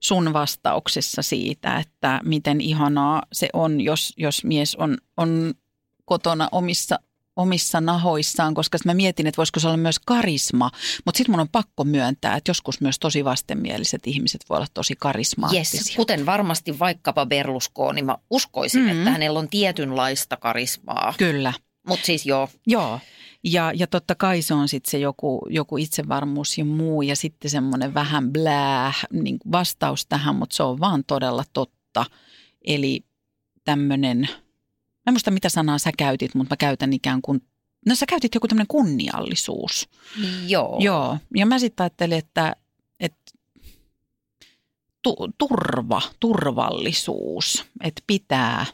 [0.00, 5.54] sun vastauksessa siitä, että miten ihanaa se on, jos, jos mies on, on
[6.04, 6.98] kotona omissa
[7.36, 10.70] omissa nahoissaan, koska mä mietin, että voisiko se olla myös karisma,
[11.04, 14.94] mutta sitten mun on pakko myöntää, että joskus myös tosi vastenmieliset ihmiset voi olla tosi
[14.98, 15.78] karismaattisia.
[15.80, 18.86] Yes, kuten varmasti vaikkapa Berlusconi, mä uskoisin, Mm.
[18.86, 18.98] mm-hmm.
[19.00, 21.14] että hänellä on tietynlaista karismaa.
[21.18, 21.52] Kyllä.
[21.88, 23.00] Mutta siis joo, Joo,
[23.44, 27.50] ja, ja totta kai se on sitten se joku, joku itsevarmuus ja muu ja sitten
[27.50, 32.04] semmoinen vähän blää niin vastaus tähän, mutta se on vaan todella totta.
[32.66, 33.04] Eli
[33.64, 34.28] tämmöinen,
[35.06, 37.42] mä en muista mitä sanaa sä käytit, mutta mä käytän ikään kuin,
[37.86, 39.88] no sä käytit joku tämmöinen kunniallisuus.
[40.46, 40.76] joo.
[40.80, 42.56] Joo, ja mä sitten ajattelin, että,
[43.00, 43.32] että
[45.02, 48.66] tu, turva, turvallisuus, että pitää,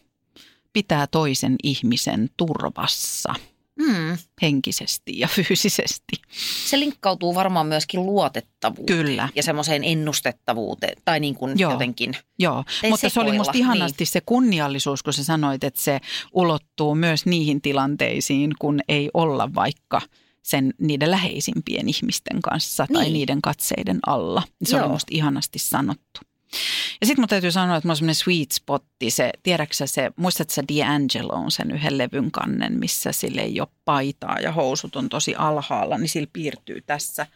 [0.73, 3.35] pitää toisen ihmisen turvassa
[3.79, 4.19] Mm.
[4.43, 6.23] henkisesti ja fyysisesti.
[6.67, 8.99] Se linkkautuu varmaan myöskin luotettavuuteen.
[8.99, 9.29] Kyllä.
[9.35, 11.73] Ja semmoiseen ennustettavuuteen tai niin kuin Joo.
[11.73, 12.17] jotenkin.
[12.39, 14.13] Joo, Ei mutta se oli musta ihanasti niin.
[14.13, 16.01] se kunniallisuus, kun sä sanoit, että se
[16.33, 20.01] ulottuu myös niihin tilanteisiin, kun ei olla vaikka
[20.43, 23.13] sen niiden läheisimpien ihmisten kanssa tai Niin.
[23.13, 24.43] niiden katseiden alla.
[24.65, 24.85] Se Joo.
[24.85, 26.21] oli musta ihanasti sanottu.
[27.01, 30.53] Ja sitten mun täytyy sanoa, että mulla on semmoinen sweet spotti, se, tiedätkö se, muistatko
[30.53, 35.09] sä D'Angelo on sen yhden levyn kannen, missä sille ei ole paitaa ja housut on
[35.09, 37.27] tosi alhaalla, niin sillä piirtyy tässä,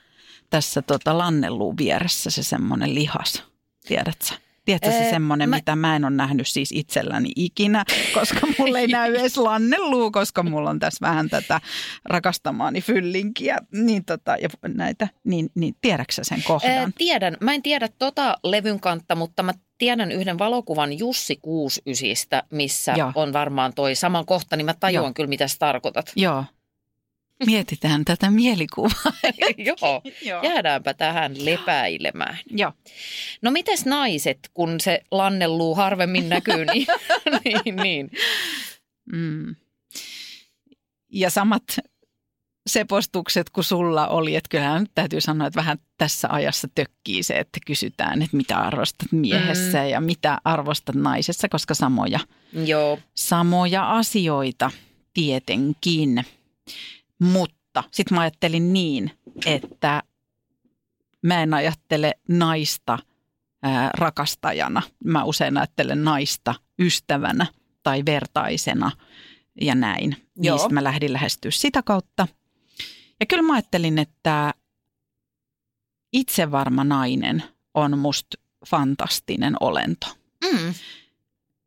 [0.50, 3.42] tässä tota lannelluun vieressä se semmoinen lihas,
[3.86, 4.45] tiedätkö?
[4.66, 8.86] Tiedätkö se semmoinen, mä- mitä mä en ole nähnyt siis itselläni ikinä, koska mulla ei
[8.86, 11.60] näy edes lannelluu, koska mulla on tässä vähän tätä
[12.04, 16.70] rakastamaani fyllinkiä, niin, tota, ja näitä, niin, niin tiedätkö sen kohdan?
[16.70, 22.42] Ää, tiedän, mä en tiedä tota levyn kantta, mutta mä tiedän yhden valokuvan Jussi Kuusysistä,
[22.50, 23.12] missä Joo.
[23.14, 25.12] on varmaan toi sama kohta, niin mä tajuan Joo.
[25.14, 26.12] kyllä, mitä sä tarkoitat.
[26.16, 26.44] Joo.
[27.46, 29.12] Mietitään tätä mielikuvaa.
[29.58, 30.42] Joo, Joo.
[30.42, 32.38] jäädäänpä tähän lepäilemään.
[32.50, 32.72] Joo.
[33.42, 36.86] No mites naiset, kun se lannelluu harvemmin näkyy, niin,
[37.44, 38.10] niin, niin.
[39.12, 39.56] Mm.
[41.08, 41.62] Ja samat
[42.66, 47.34] sepostukset kuin sulla oli, että kyllähän nyt täytyy sanoa, että vähän tässä ajassa tökkii se,
[47.38, 49.88] että kysytään, että mitä arvostat miehessä mm.
[49.88, 52.20] ja mitä arvostat naisessa, koska samoja,
[52.66, 54.70] Joo, samoja asioita
[55.14, 56.24] tietenkin.
[57.18, 59.10] Mutta sitten mä ajattelin niin,
[59.46, 60.02] että
[61.22, 62.98] mä en ajattele naista
[63.62, 64.82] ää, rakastajana.
[65.04, 67.46] Mä usein ajattelen naista ystävänä
[67.82, 68.90] tai vertaisena
[69.60, 70.16] ja näin.
[70.36, 70.56] Joo.
[70.56, 72.28] Niistä mä lähdin lähestyä sitä kautta.
[73.20, 74.54] Ja kyllä mä ajattelin, että
[76.12, 77.42] itsevarma nainen
[77.74, 80.06] on musta fantastinen olento.
[80.52, 80.74] mm,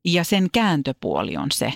[0.05, 1.73] Ja sen kääntöpuoli on se,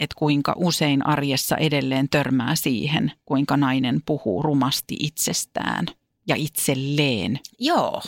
[0.00, 5.86] että kuinka usein arjessa edelleen törmää siihen, kuinka nainen puhuu rumasti itsestään
[6.26, 7.40] ja itselleen.
[7.58, 8.02] joo.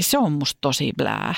[0.00, 1.34] Se on musta tosi blää.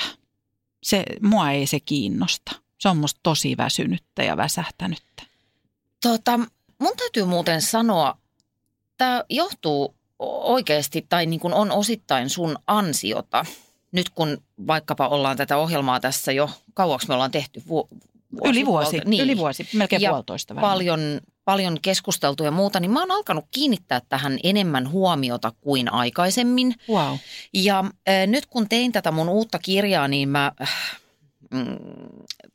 [0.83, 2.51] Se, mua ei se kiinnosta.
[2.79, 5.23] Se on musta tosi väsynyttä ja väsähtänyttä.
[6.01, 6.37] Tota,
[6.79, 8.17] mun täytyy muuten sanoa,
[8.97, 13.45] tämä johtuu oikeasti tai niin kuin on osittain sun ansiota.
[13.91, 17.63] Nyt kun vaikkapa ollaan tätä ohjelmaa tässä jo, kauaksi me ollaan tehty?
[18.33, 19.23] Vu- vuosi, Yli vuosi, puolta- niin.
[19.23, 20.73] yli vuosi, melkein Ja puolitoista varmaan.
[20.73, 20.99] paljon,
[21.45, 26.75] paljon keskusteltu ja muuta, niin mä oon alkanut kiinnittää tähän enemmän huomiota kuin aikaisemmin.
[26.89, 27.15] Wow.
[27.53, 27.79] Ja
[28.09, 30.69] äh, nyt kun tein tätä mun uutta kirjaa, niin mä äh,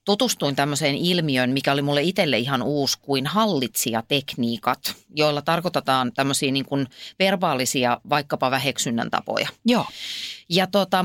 [0.04, 6.64] tutustuin tämmöiseen ilmiöön, mikä oli mulle itselle ihan uusi, kuin hallitsijatekniikat, joilla tarkoitetaan tämmöisiä niin
[6.64, 6.86] kuin
[7.18, 9.48] verbaalisia vaikkapa väheksynnän tapoja.
[9.64, 9.86] Joo.
[10.48, 11.04] Ja tota,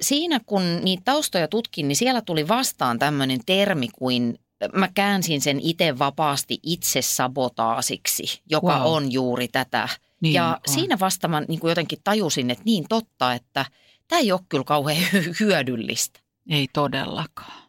[0.00, 4.38] siinä kun niitä taustoja tutkin, niin siellä tuli vastaan tämmöinen termi kuin
[4.74, 8.94] Mä käänsin sen itse vapaasti itsesabotaasiksi, joka Wow.
[8.94, 9.88] on juuri tätä
[10.20, 10.74] Niin ja on.
[10.74, 13.64] siinä vasta mä niin kuin jotenkin tajusin, että niin totta, että
[14.08, 16.20] tämä ei ole kyllä kauhean hy- hyödyllistä.
[16.50, 17.62] Ei todellakaan.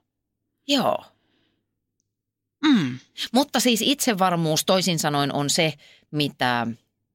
[0.67, 1.05] Joo.
[2.65, 2.99] Mm.
[3.34, 5.74] Mutta siis itsevarmuus toisin sanoen on se,
[6.11, 6.67] mitä,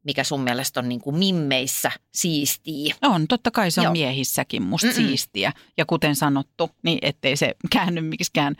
[0.04, 2.94] mikä sun mielestä on niin kuin mimmeissä siistiä.
[3.02, 3.92] On, totta kai se on Joo.
[3.92, 4.96] miehissäkin musta Mm-mm.
[4.96, 5.52] siistiä.
[5.76, 8.56] Ja kuten sanottu, niin ettei se käänny miksikään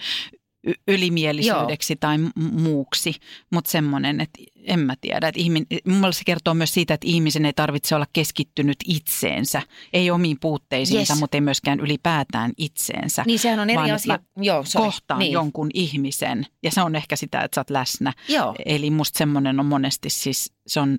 [0.69, 3.14] y- ylimielisyydeksi tai m- muuksi,
[3.51, 5.29] mutta semmoinen, että en mä tiedä.
[5.29, 9.62] Että ihmin, mun mielestä se kertoo myös siitä, että ihmisen ei tarvitse olla keskittynyt itseensä,
[9.93, 11.21] ei omiin puutteisiinsa, Yes.
[11.21, 13.23] mutta ei myöskään ylipäätään itseensä.
[13.27, 14.19] Niin sehän on eri Vaan asia.
[14.37, 14.87] Joo, sorry.
[14.87, 15.33] kohtaan niin.
[15.33, 18.12] jonkun ihmisen ja se on ehkä sitä, että sä oot läsnä.
[18.29, 18.55] Joo.
[18.66, 20.99] Eli musta semmoinen on monesti siis, se on,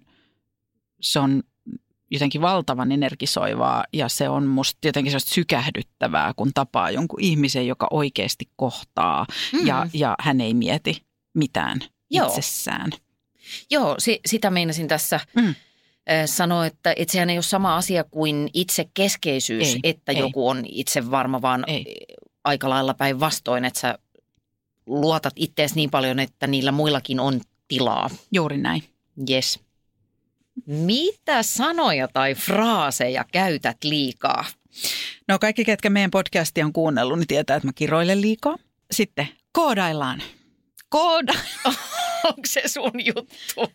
[1.02, 1.44] se on
[2.12, 7.88] jotenkin valtavan energisoivaa ja se on musta jotenkin sellaista sykähdyttävää, kun tapaa jonkun ihmisen, joka
[7.92, 9.68] oikeasti kohtaa Mm.
[9.68, 11.04] ja, ja hän ei mieti
[11.34, 11.80] mitään
[12.12, 12.28] Joo.
[12.28, 12.92] itsessään.
[13.72, 15.56] Joo, si- sitä meinasin tässä Mm.
[16.26, 20.18] sanoa, että, että sehän ei ole sama asia kuin itsekeskeisyys, Ei, että ei.
[20.20, 22.06] joku on itse varma, vaan Ei.
[22.44, 24.00] aika lailla päinvastoin, että sä
[24.86, 28.10] luotat ittees niin paljon, että niillä muillakin on tilaa.
[28.32, 28.84] Juuri näin.
[29.30, 29.60] Yes.
[30.66, 34.46] Mitä sanoja tai fraaseja käytät liikaa?
[35.28, 38.56] No kaikki, ketkä meidän podcastia on kuunnellut, niin tietää, että mä kiroilen liikaa.
[38.92, 40.22] Sitten koodaillaan
[40.90, 41.34] Kooda.
[42.28, 43.74] Onko se sun juttu?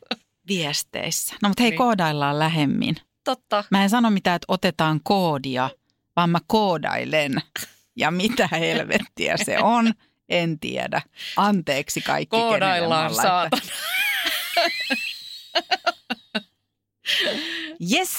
[0.49, 1.35] viesteissä.
[1.43, 1.79] No mutta hei, Niin.
[1.79, 2.97] koodaillaan lähemmin.
[3.25, 3.65] Totta.
[3.71, 5.71] Mä en sano mitään, että otetaan koodia,
[6.17, 7.35] vaan mä koodailen.
[7.97, 9.93] Ja mitä helvettiä se on,
[10.29, 11.03] en tiedä.
[11.37, 13.63] Anteeksi kaikki, Koodaillaan saatana.
[17.93, 18.11] Yes,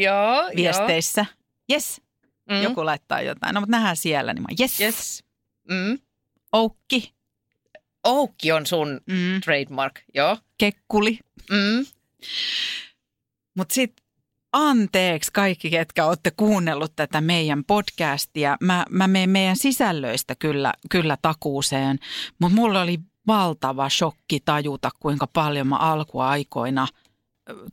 [0.00, 1.26] Joo, viesteissä.
[1.72, 2.00] Yes,
[2.48, 2.58] joo.
[2.58, 2.62] Mm.
[2.62, 3.54] joku laittaa jotain.
[3.54, 4.80] No mutta nähdään siellä, niin mä yes.
[4.80, 5.24] Yes.
[5.70, 5.98] Mm.
[6.52, 7.14] Oukki,
[8.04, 10.36] Oukki on sun mm, trademark, joo.
[10.58, 11.18] kekkuli.
[11.50, 11.86] Mm.
[13.56, 14.04] Mutta sitten
[14.52, 18.56] anteeksi kaikki, ketkä olette kuunnellut tätä meidän podcastia.
[18.60, 21.98] Mä, mä menen meidän sisällöistä kyllä, kyllä takuuseen,
[22.38, 26.86] mutta mulla oli valtava shokki tajuta, kuinka paljon mä alkuaikoina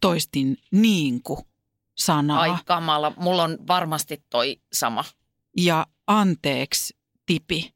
[0.02, 1.48] toistin niinku
[1.98, 2.42] sanaa.
[2.42, 5.04] Ai kamala, mulla on varmasti toi sama.
[5.58, 7.74] Ja anteeksi Tipi,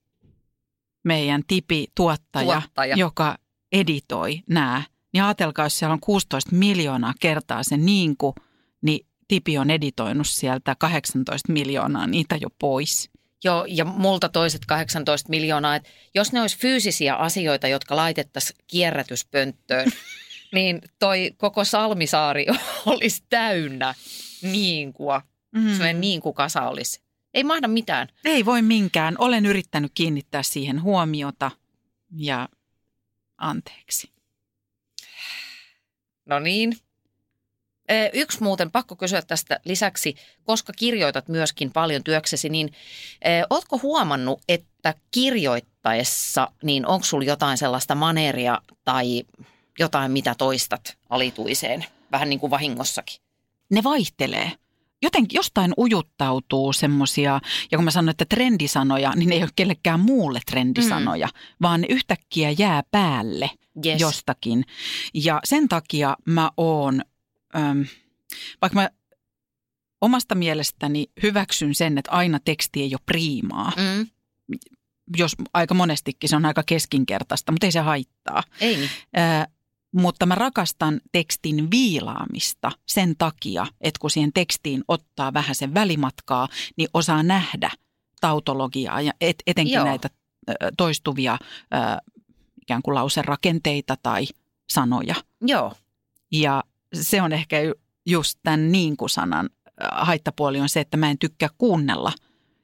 [1.04, 2.96] meidän Tipi-tuottaja, Tuottaja.
[2.96, 3.38] joka
[3.72, 4.84] editoi nämä.
[5.14, 8.36] Niin ajatelkaa, jos siellä on 16 miljoonaa kertaa se niinku,
[8.82, 13.10] niin Tipi on editoinut sieltä 18 miljoonaa niitä jo pois.
[13.44, 15.76] Joo, ja multa toiset 18 miljoonaa.
[15.76, 15.84] Et
[16.16, 19.92] jos ne olisi fyysisiä asioita, jotka laitettaisiin kierrätyspönttöön,
[20.56, 22.46] niin toi koko Salmisaari
[22.86, 23.94] olisi täynnä
[24.42, 25.22] niinkua.
[25.52, 25.70] Mm.
[25.70, 27.02] Sellainen niinkukasa olisi.
[27.34, 28.08] Ei mahda mitään.
[28.26, 29.16] Ei voi minkään.
[29.18, 31.52] Olen yrittänyt kiinnittää siihen huomiota
[32.18, 32.50] ja
[33.38, 34.10] anteeksi.
[36.26, 36.78] No niin.
[38.14, 42.74] Yksi muuten pakko kysyä tästä lisäksi, koska kirjoitat myöskin paljon työksesi, niin
[43.50, 49.24] ootko huomannut, että kirjoittaessa, niin onko sulla jotain sellaista maneeria tai
[49.80, 53.22] jotain, mitä toistat alituiseen, vähän niin kuin vahingossakin?
[53.70, 54.52] Ne vaihtelee.
[55.02, 57.40] Jotenkin jostain ujuttautuu semmoisia,
[57.72, 61.34] ja kun mä sanon, että trendisanoja, niin ne ei ole kellekään muulle trendisanoja, mm.
[61.62, 63.50] vaan ne yhtäkkiä jää päälle
[63.86, 64.02] Yes.
[64.02, 64.64] jostakin.
[65.14, 67.02] Ja sen takia mä oon,
[67.56, 67.86] äm,
[68.62, 68.90] vaikka mä
[70.02, 73.72] omasta mielestäni hyväksyn sen, että aina teksti ei ole priimaa.
[73.78, 74.08] Mm,
[75.18, 78.44] Jos aika monestikin se on aika keskinkertaista, mutta ei se haittaa.
[78.62, 78.90] ei.
[79.14, 79.48] Ää,
[79.96, 86.48] mutta mä rakastan tekstin viilaamista sen takia, että kun siihen tekstiin ottaa vähän sen välimatkaa,
[86.78, 87.72] niin osaa nähdä
[88.22, 89.86] tautologiaa ja et, etenkin Joo.
[89.86, 90.10] Näitä
[90.78, 91.38] toistuvia
[91.74, 91.78] ö,
[92.62, 94.26] ikään kuin lauserakenteita tai
[94.70, 95.16] sanoja.
[95.42, 95.74] Joo,
[96.32, 97.74] Ja se on ehkä ju-
[98.06, 99.50] just tämän niin kuin sanan
[99.92, 102.12] haittapuoli on se, että mä en tykkää kuunnella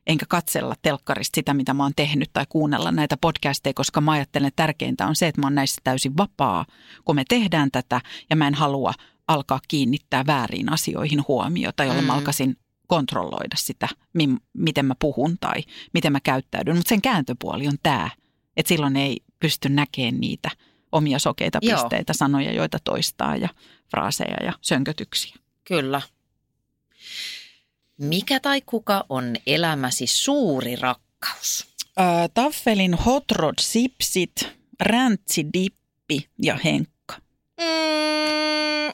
[0.08, 4.47] enkä katsella telkkarista sitä, mitä mä oon tehnyt tai kuunnella näitä podcasteja, koska mä ajattelen,
[4.47, 6.66] että tärkeintä on se, että mä oon näissä täysin vapaa,
[7.06, 8.93] kun me tehdään tätä ja mä en halua
[9.28, 12.18] alkaa kiinnittää väärin asioihin huomiota, jolloin mä Mm.
[12.20, 16.76] alkaisin kontrolloida sitä, mi- miten mä puhun tai miten mä käyttäydyn.
[16.76, 18.10] Mutta sen kääntöpuoli on tämä,
[18.58, 20.49] että silloin ei pysty näkemään niitä
[20.91, 21.80] omia sokeita Joo.
[21.82, 23.49] pisteitä, sanoja, joita toistaa ja
[23.91, 25.36] fraaseja ja sönkötyksiä.
[25.64, 26.02] kyllä.
[28.02, 31.68] Mikä tai kuka on elämäsi suuri rakkaus?
[31.99, 34.49] Äh, taffelin hot rod sipsit,
[34.80, 37.16] räntsi dippi ja henkka.
[37.60, 38.93] Mm,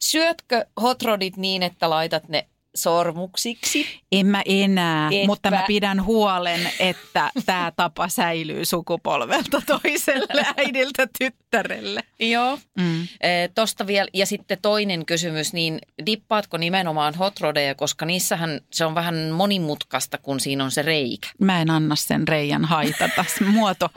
[0.00, 3.86] syötkö hotrodit niin, että laitat ne sormuksiksi.
[4.12, 5.26] En mä enää, Etpä.
[5.26, 12.00] mutta mä pidän huolen, että tämä tapa säilyy sukupolvelta toiselle äidiltä tyttärelle.
[12.20, 12.58] Joo.
[12.78, 13.02] Mm.
[13.02, 18.84] Eh, Tosta vielä, ja sitten toinen kysymys, niin dippaatko nimenomaan hot rodeja, koska niissähän se
[18.84, 21.28] on vähän monimutkaista, kun siinä on se reikä.
[21.40, 23.24] Mä en anna sen reijän haitata.
[23.46, 23.88] Muoto,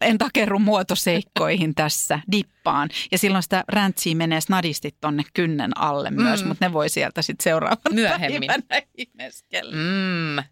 [0.00, 2.20] en takerru muotoseikkoihin tässä,
[2.62, 2.88] dippaan.
[3.12, 6.48] Ja silloin sitä räntsiä menee snadisti tonne kynnen alle myös, Mm.
[6.48, 8.46] mutta ne voi sieltä sitten seuraavan Myöhemmin.
[8.46, 9.72] päivänä ihmeskellä.
[9.76, 10.44] Mm.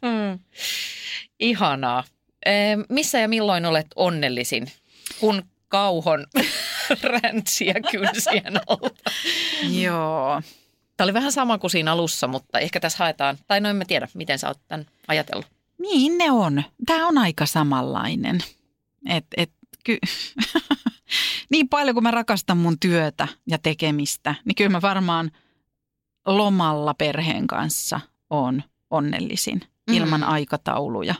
[1.40, 2.04] Ihanaa.
[2.46, 4.66] Eh, Missä ja milloin olet onnellisin,
[5.20, 6.26] kun kauhon
[7.02, 9.10] räntsiä kynsien alta?
[9.82, 10.42] Joo.
[10.96, 13.84] Tämä oli vähän sama kuin siinä alussa, mutta ehkä tässä haetaan, tai no en mä
[13.84, 15.46] tiedä, miten sä oot tämän ajatellut.
[15.78, 16.62] Niin ne on.
[16.86, 18.40] Tämä on aika samanlainen.
[19.08, 19.50] Et, et,
[19.84, 19.98] ky-
[21.50, 25.30] niin paljon kuin mä rakastan mun työtä ja tekemistä, niin kyllä mä varmaan
[26.26, 28.00] lomalla perheen kanssa
[28.30, 29.60] on onnellisin
[29.92, 30.28] ilman Mm.
[30.28, 31.14] aikatauluja.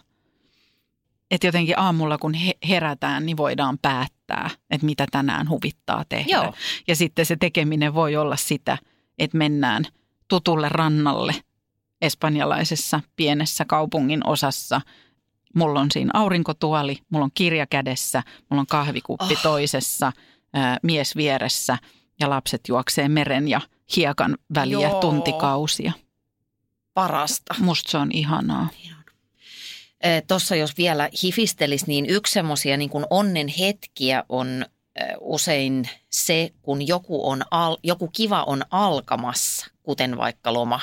[1.31, 6.33] Että jotenkin aamulla kun he- herätään, niin voidaan päättää, että mitä tänään huvittaa tehdä.
[6.33, 6.55] Joo.
[6.89, 8.79] Ja sitten se tekeminen voi olla sitä,
[9.19, 9.85] että mennään
[10.29, 11.35] tutulle rannalle
[12.03, 14.81] espanjalaisessa pienessä kaupungin osassa.
[15.55, 19.43] Mulla on siinä aurinkotuoli, mulla on kirja kädessä, mulla on kahvikuppi Oh.
[19.43, 20.13] toisessa,
[20.53, 21.79] ää, mies vieressä
[22.21, 23.61] ja lapset juoksee meren ja
[23.97, 25.01] hiekan väliä Joo.
[25.01, 25.93] tuntikausia.
[26.95, 27.55] Parasta.
[27.59, 28.69] Musta se on ihanaa.
[30.29, 34.67] Tuossa jos vielä hifistelis, niin yksi semmoisia niin onnen hetkiä on
[35.21, 40.81] usein se, kun joku, on al, joku kiva on alkamassa, kuten vaikka loma.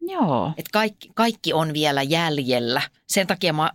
[0.00, 0.52] Joo.
[0.56, 2.82] Et kaikki, kaikki on vielä jäljellä.
[3.06, 3.70] Sen takia mä äh,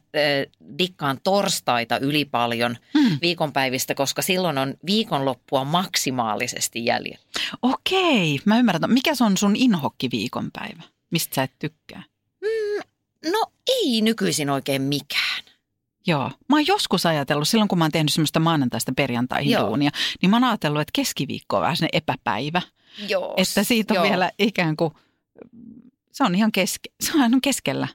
[0.78, 3.18] dikkaan torstaita yli paljon Hmm.
[3.22, 7.26] viikonpäivistä, koska silloin on viikonloppua maksimaalisesti jäljellä.
[7.62, 8.94] Okei, mä ymmärrän.
[8.94, 10.84] Mikä se on sun inhokki viikonpäivä?
[11.12, 12.04] Mistä sä et tykkää?
[13.32, 15.44] No ei nykyisin oikein mikään.
[16.08, 16.32] Joo.
[16.50, 19.68] Mä oon joskus ajatellut, silloin kun mä oon tehnyt semmoista maanantaista perjantaihin Joo.
[19.68, 22.62] duunia, niin mä oon ajatellut, että keskiviikko on vähän epäpäivä.
[23.08, 23.34] Joo.
[23.38, 24.04] Että siitä on joo.
[24.04, 24.94] vielä ikään kuin,
[26.16, 27.88] se on ihan keske, se on ihan keskellä.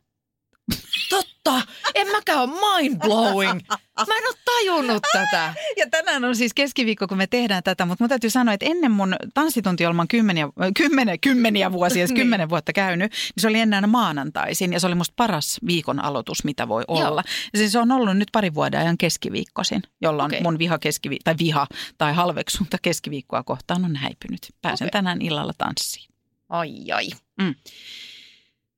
[1.11, 1.63] Totta,
[1.95, 2.51] en mäkään ole
[2.83, 3.61] mind blowing.
[3.69, 5.55] Mä en ole tajunnut tätä.
[5.77, 8.91] Ja tänään on siis keskiviikko, kun me tehdään tätä, mutta mun täytyy sanoa, että ennen
[8.91, 12.17] mun tanssituntiolman kymmeniä, kymmenen, kymmeniä vuosia, siis Niin.
[12.17, 16.45] kymmenen vuotta käynyt, niin se oli ennen maanantaisin ja se oli musta paras viikon aloitus,
[16.45, 17.09] mitä voi Joo.
[17.09, 17.23] olla.
[17.53, 20.43] Ja siis se on ollut nyt pari vuoden ajan keskiviikkoisin, jolloin Okei.
[20.43, 21.67] mun viha keskivi- tai viha
[21.99, 24.41] tai halveksunta keskiviikkoa kohtaan on häipynyt.
[24.63, 24.91] Pääsen Okei.
[24.93, 26.10] tänään illalla tanssiin.
[26.51, 27.09] Ai ai.
[27.41, 27.55] Mm.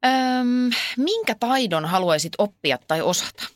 [0.07, 3.47] Öm, minkä taidon haluaisit oppia tai osata?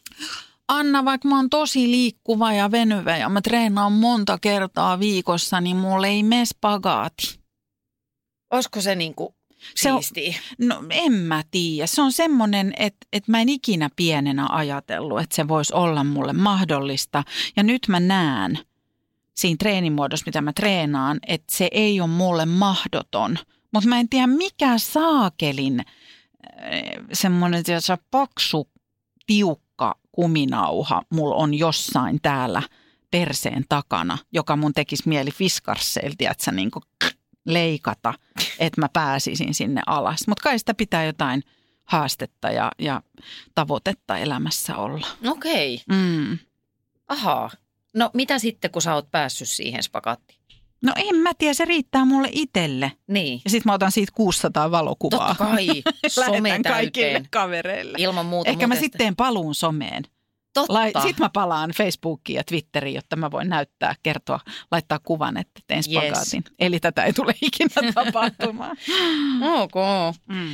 [0.69, 5.77] Anna, vaikka mä oon tosi liikkuva ja venyvä ja mä treenaan monta kertaa viikossa, niin
[5.77, 7.41] mulle ei mene spagaati.
[8.51, 9.35] Olisiko se niinku
[9.75, 10.03] Se on-?
[10.59, 11.87] No en mä tiedä.
[11.87, 16.33] Se on semmoinen, että, että mä en ikinä pienenä ajatellut, että se voisi olla mulle
[16.33, 17.25] mahdollista.
[17.57, 18.59] Ja nyt mä näen
[19.35, 23.39] siinä treenimuodossa, mitä mä treenaan, että se ei ole mulle mahdoton.
[23.77, 25.81] Mutta mä en tiedä, mikä saakelin
[26.61, 28.69] eh, semmoinen tiedätkö, paksu,
[29.27, 32.63] tiukka kuminauha mulla on jossain täällä
[33.11, 36.71] perseen takana, joka mun tekisi mieli fiskarseilta, että niin
[37.47, 38.15] leikata,
[38.59, 40.29] että mä pääsisin sinne alas.
[40.29, 41.43] Mutta kai sitä pitää jotain
[41.85, 43.03] haastetta ja, ja
[43.55, 45.07] tavoitetta elämässä olla.
[45.27, 46.39] Okei, Mm.
[47.09, 47.51] ahaa.
[47.95, 50.36] No mitä sitten, kun sä oot päässyt siihen spagaattiin?
[50.83, 52.93] No en mä tiedä, se riittää mulle itselle.
[53.07, 55.29] Niin, Ja sitten mä otan siitä 600 valokuvaa.
[55.29, 55.67] totta kai,
[56.09, 57.99] some Lähetän kaikille kavereille.
[58.01, 58.51] Ilman muuta.
[58.51, 60.05] Ehkä mä sitten teen paluun someen.
[60.55, 60.73] Totta.
[60.73, 65.61] Lai, sitten mä palaan Facebookiin ja Twitteriin, jotta mä voin näyttää, kertoa, laittaa kuvan, että
[65.67, 65.87] teen Yes.
[66.09, 66.45] spagaatin.
[66.59, 68.77] Eli tätä ei tule ikinä tapahtumaan.
[69.43, 69.75] Ok.
[70.29, 70.49] Mm.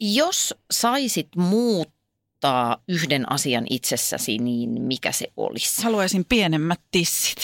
[0.00, 5.82] Jos saisit muuttaa yhden asian itsessäsi, niin mikä se olisi?
[5.82, 7.38] Haluaisin pienemmät tissit.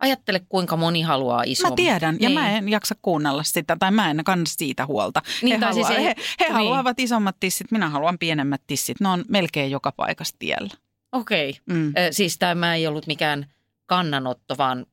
[0.00, 1.72] Ajattele, kuinka moni haluaa isomman.
[1.72, 2.38] Mä tiedän, ja Niin.
[2.40, 5.22] mä en jaksa kuunnella sitä, tai mä en kanna siitä huolta.
[5.42, 6.52] Niin, he tai siis haluaa, ei- he, he niin.
[6.52, 9.00] haluavat isommat tissit, minä haluan pienemmät tissit.
[9.00, 10.70] Ne on melkein joka paikassa tiellä.
[11.12, 11.56] Okei.
[11.66, 11.88] Mm.
[11.88, 13.46] Ö, Siis tämä ei ollut mikään
[13.86, 14.86] kannanotto, vaan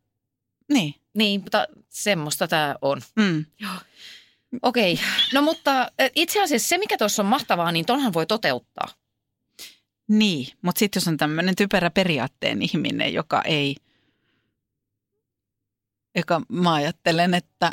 [0.74, 0.96] Niin.
[1.14, 3.02] niin, mutta semmoista tämä on.
[3.16, 3.46] Mm.
[4.62, 5.00] Okei,
[5.34, 8.88] no mutta itse asiassa se, mikä tuossa on mahtavaa, niin tonhan voi toteuttaa.
[10.08, 13.76] Niin, mutta sitten jos on tämmöinen typerä periaatteen ihminen, joka ei,
[16.16, 17.72] joka mä ajattelen, että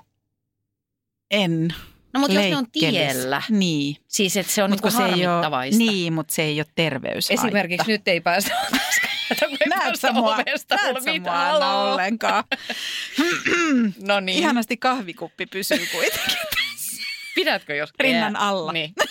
[1.30, 1.74] en
[2.12, 5.26] No mutta jos ne on tiellä, Niin, siis että se on mutta niinku se ei
[5.26, 7.46] ole, niin, mutta se ei ole terveyshaitta.
[7.46, 8.50] Esimerkiksi nyt ei päästä
[9.68, 12.44] Näet sä mua, ovesta, näet mulla sä mitään mua Anna ollenkaan.
[14.08, 14.38] No niin.
[14.38, 16.38] Ihanasti kahvikuppi pysyy kuitenkin.
[17.34, 17.92] Pidätkö jos?
[18.00, 18.72] Rinnan alla.
[18.72, 18.92] Niin.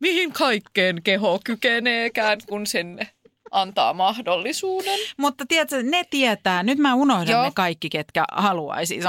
[0.00, 3.08] Mihin kaikkeen keho kykeneekään, kun sinne
[3.50, 4.98] antaa mahdollisuuden.
[5.16, 7.44] Mutta tiedätkö, ne tietää, nyt mä unohdan Joo.
[7.44, 9.00] ne kaikki, ketkä haluaisi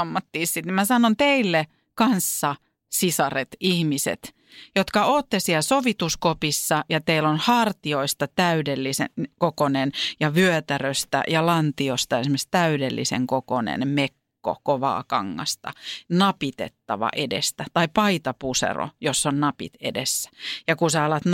[0.44, 0.64] sitten.
[0.66, 2.56] Niin mä sanon teille kanssa
[2.90, 4.34] sisaret, ihmiset,
[4.76, 12.48] jotka ootte siellä sovituskopissa ja teillä on hartioista täydellisen kokonen ja vyötäröstä ja lantiosta esimerkiksi
[12.50, 15.72] täydellisen kokonen mekko kovaa kangasta,
[16.08, 20.30] napitettava edestä tai paitapusero, jos on napit edessä.
[20.68, 21.24] Ja kun sä alat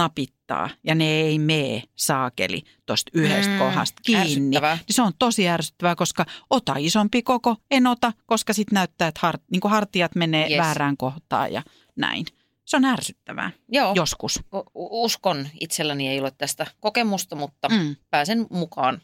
[0.48, 5.48] napittaa ja ne ei mee saakeli tuosta yhdestä Mm, kohdasta kiinni, niin se on tosi
[5.48, 10.48] ärsyttävää, koska ota isompi koko, en ota, koska sitten näyttää, että hart, niin hartiat menee
[10.48, 10.58] Yes.
[10.58, 11.62] väärään kohtaan ja
[11.96, 12.26] näin.
[12.64, 14.40] Se on ärsyttävää Joo, joskus.
[14.74, 17.96] Uskon itselläni ei ole tästä kokemusta, mutta mm.
[18.10, 19.02] Pääsen mukaan.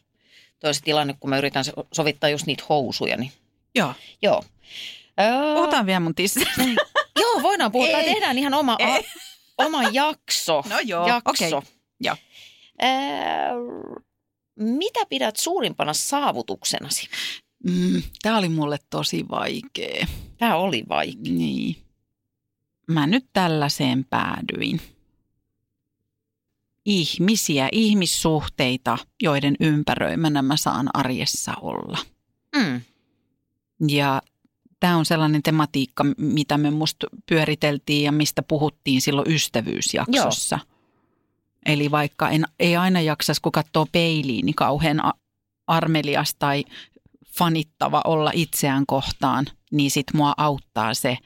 [0.60, 3.32] Toi on se tilanne, kun mä yritän so- sovittaa just niitä housuja, niin
[3.74, 3.94] Joo.
[4.22, 4.42] joo.
[5.20, 6.62] Öö, Puhutaan vielä mun tissistä.
[7.20, 7.86] Joo, voidaan puhua.
[7.88, 8.04] Ei.
[8.04, 9.04] tehdään ihan oma, Ei.
[9.58, 10.62] Oma jakso.
[10.70, 11.30] No joo, jakso.
[11.30, 11.70] okei.
[12.00, 12.16] Joo.
[12.82, 12.90] Öö,
[14.56, 17.08] mitä pidät suurimpana saavutuksenasi?
[17.70, 20.06] Mm, Tämä oli mulle tosi vaikea.
[20.38, 21.32] Tämä oli vaikea.
[21.32, 21.76] Niin.
[22.88, 24.80] Mä nyt tällaiseen päädyin.
[26.84, 31.98] Ihmisiä, ihmissuhteita, joiden ympäröimänä mä saan arjessa olla.
[32.56, 32.80] Mm.
[33.88, 34.22] Ja
[34.80, 40.58] tämä on sellainen tematiikka, mitä me musta pyöriteltiin ja mistä puhuttiin silloin ystävyysjaksossa.
[40.66, 40.74] Joo.
[41.66, 45.12] Eli vaikka en, ei aina jaksas, kun katsoo peiliin, niin kauhean
[45.66, 46.64] armelias tai
[47.38, 51.18] fanittava olla itseään kohtaan, niin sit mua auttaa se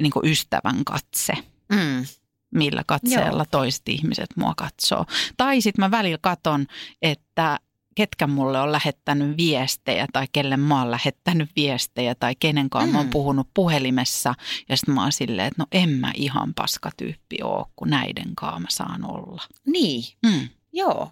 [0.00, 1.32] niin ystävän katse
[1.72, 2.06] Mm.
[2.54, 3.46] millä katseella Joo.
[3.50, 5.06] toiset ihmiset mua katsoo.
[5.36, 6.66] Tai sitten mä välillä katon,
[7.02, 7.58] että
[7.94, 12.92] ketkä mulle on lähettänyt viestejä tai kelle mä oon lähettänyt viestejä tai kenen kanssa mm.
[12.92, 13.10] mä oon Mm.
[13.10, 14.34] puhunut puhelimessa.
[14.68, 18.58] Ja sitten mä oon silleen, että no en mä ihan paskatyyppi oo, kun näiden kanssa
[18.60, 19.42] mä saan olla.
[19.66, 20.48] Niin, Mm.
[20.72, 21.10] joo.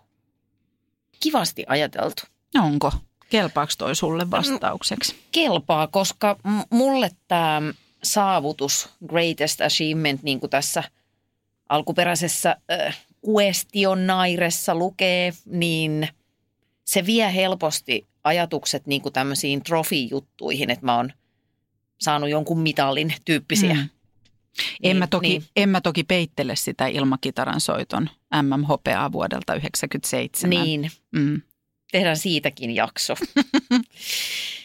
[1.21, 2.23] Kivasti ajateltu.
[2.59, 2.93] Onko?
[3.31, 5.17] Kelpaako toi sulle vastaukseksi?
[5.33, 6.37] kelpaa, koska
[6.71, 7.63] mulle tämä
[8.03, 10.83] saavutus, greatest achievement, niin kuin tässä
[11.69, 12.99] alkuperäisessä äh,
[13.31, 16.09] questionnairessa lukee, niin
[16.91, 21.13] se vie helposti ajatukset niin kuin tämmöisiin trofijuttuihin, että mä oon
[22.01, 23.75] saanut jonkun mitalin tyyppisiä.
[23.75, 23.89] Mm.
[24.83, 25.45] En, mä toki, niin.
[25.57, 28.11] en mä toki peittele sitä ilmakitaran soiton
[28.43, 30.65] MM-hopeaa vuodelta 1997.
[30.65, 31.43] Niin, Mm.
[31.93, 33.15] tehdään siitäkin jakso.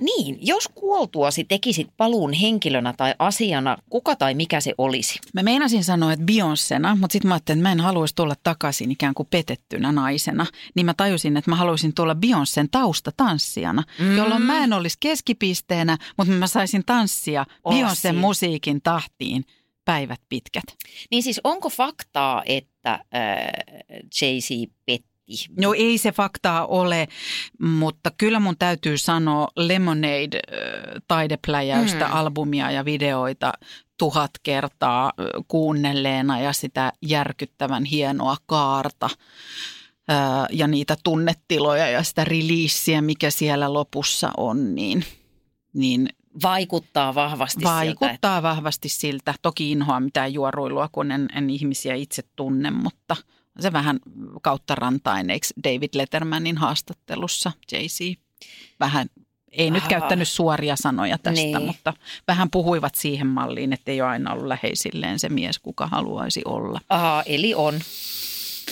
[0.00, 5.18] niin, jos kuoltuasi tekisit paluun henkilönä tai asiana, kuka tai mikä se olisi?
[5.34, 8.90] Mä meinasin sanoa, että Beyoncéna, mutta sitten mä ajattelin, että mä en haluaisi tulla takaisin
[8.90, 10.46] ikään kuin petettynä naisena.
[10.74, 14.16] Niin mä tajusin, että mä haluaisin tulla Beyoncén taustatanssijana, Mm.
[14.16, 19.44] jolloin mä en olisi keskipisteenä, mutta mä saisin tanssia Olla Beyoncén musiikin tahtiin
[19.84, 20.64] päivät pitkät.
[21.10, 23.00] Niin siis onko faktaa, että äh,
[24.20, 25.09] Jay-Z petti?
[25.60, 27.08] No ei se faktaa ole,
[27.60, 32.10] mutta kyllä mun täytyy sanoa Lemonade-taidepläjäystä, Mm.
[32.10, 32.16] mm.
[32.16, 33.52] albumia ja videoita
[33.98, 35.12] tuhat kertaa
[35.48, 39.10] kuunnelleena ja sitä järkyttävän hienoa kaarta
[40.50, 45.04] ja niitä tunnetiloja ja sitä releaseä, mikä siellä lopussa on, niin,
[45.72, 46.08] niin
[46.42, 49.34] Vaikuttaa vahvasti siltä, että vaikuttaa vahvasti siltä.
[49.42, 53.16] Toki inhoa mitään juoruilua, kun en, en ihmisiä itse tunne, mutta
[53.60, 54.00] se vähän
[54.42, 58.18] kautta rantain, eikö David Lettermanin haastattelussa Jay-Z
[58.80, 59.06] vähän,
[59.52, 59.90] ei nyt Aha.
[59.90, 61.62] käyttänyt suoria sanoja tästä, Niin.
[61.62, 61.92] mutta
[62.28, 66.80] vähän puhuivat siihen malliin, että ei ole aina ollut läheisilleen se mies, kuka haluaisi olla.
[66.88, 67.80] Aha, eli on.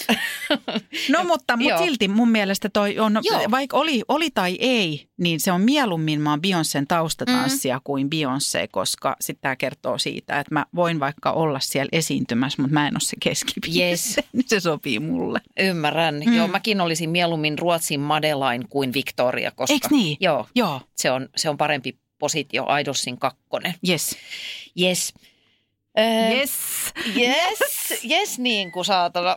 [1.09, 1.79] No mutta, Joo.
[1.79, 3.41] silti mun mielestä toi on, Joo.
[3.51, 7.81] vaikka oli, oli tai ei, niin se on mieluummin mä oon Beyoncén taustatanssia mm.
[7.85, 12.75] kuin Beyoncé, koska sitten tämä kertoo siitä, että mä voin vaikka olla siellä esiintymässä, mutta
[12.75, 13.89] mä en ole se keskipiste.
[13.91, 14.17] Yes.
[14.47, 15.41] Se sopii mulle.
[15.61, 16.23] Ymmärrän.
[16.27, 16.37] Mm.
[16.37, 20.17] Joo, mäkin olisin mieluummin Ruotsin Madeleine kuin Victoria, koska Eiks niin?
[20.21, 23.75] joo, Joo, se on, se on parempi positio Idolsin kakkonen.
[23.89, 24.17] yes.
[24.81, 25.15] Yes.
[25.99, 26.53] Öö, Yes.
[27.17, 29.37] Yes, yes niin kuin saatana.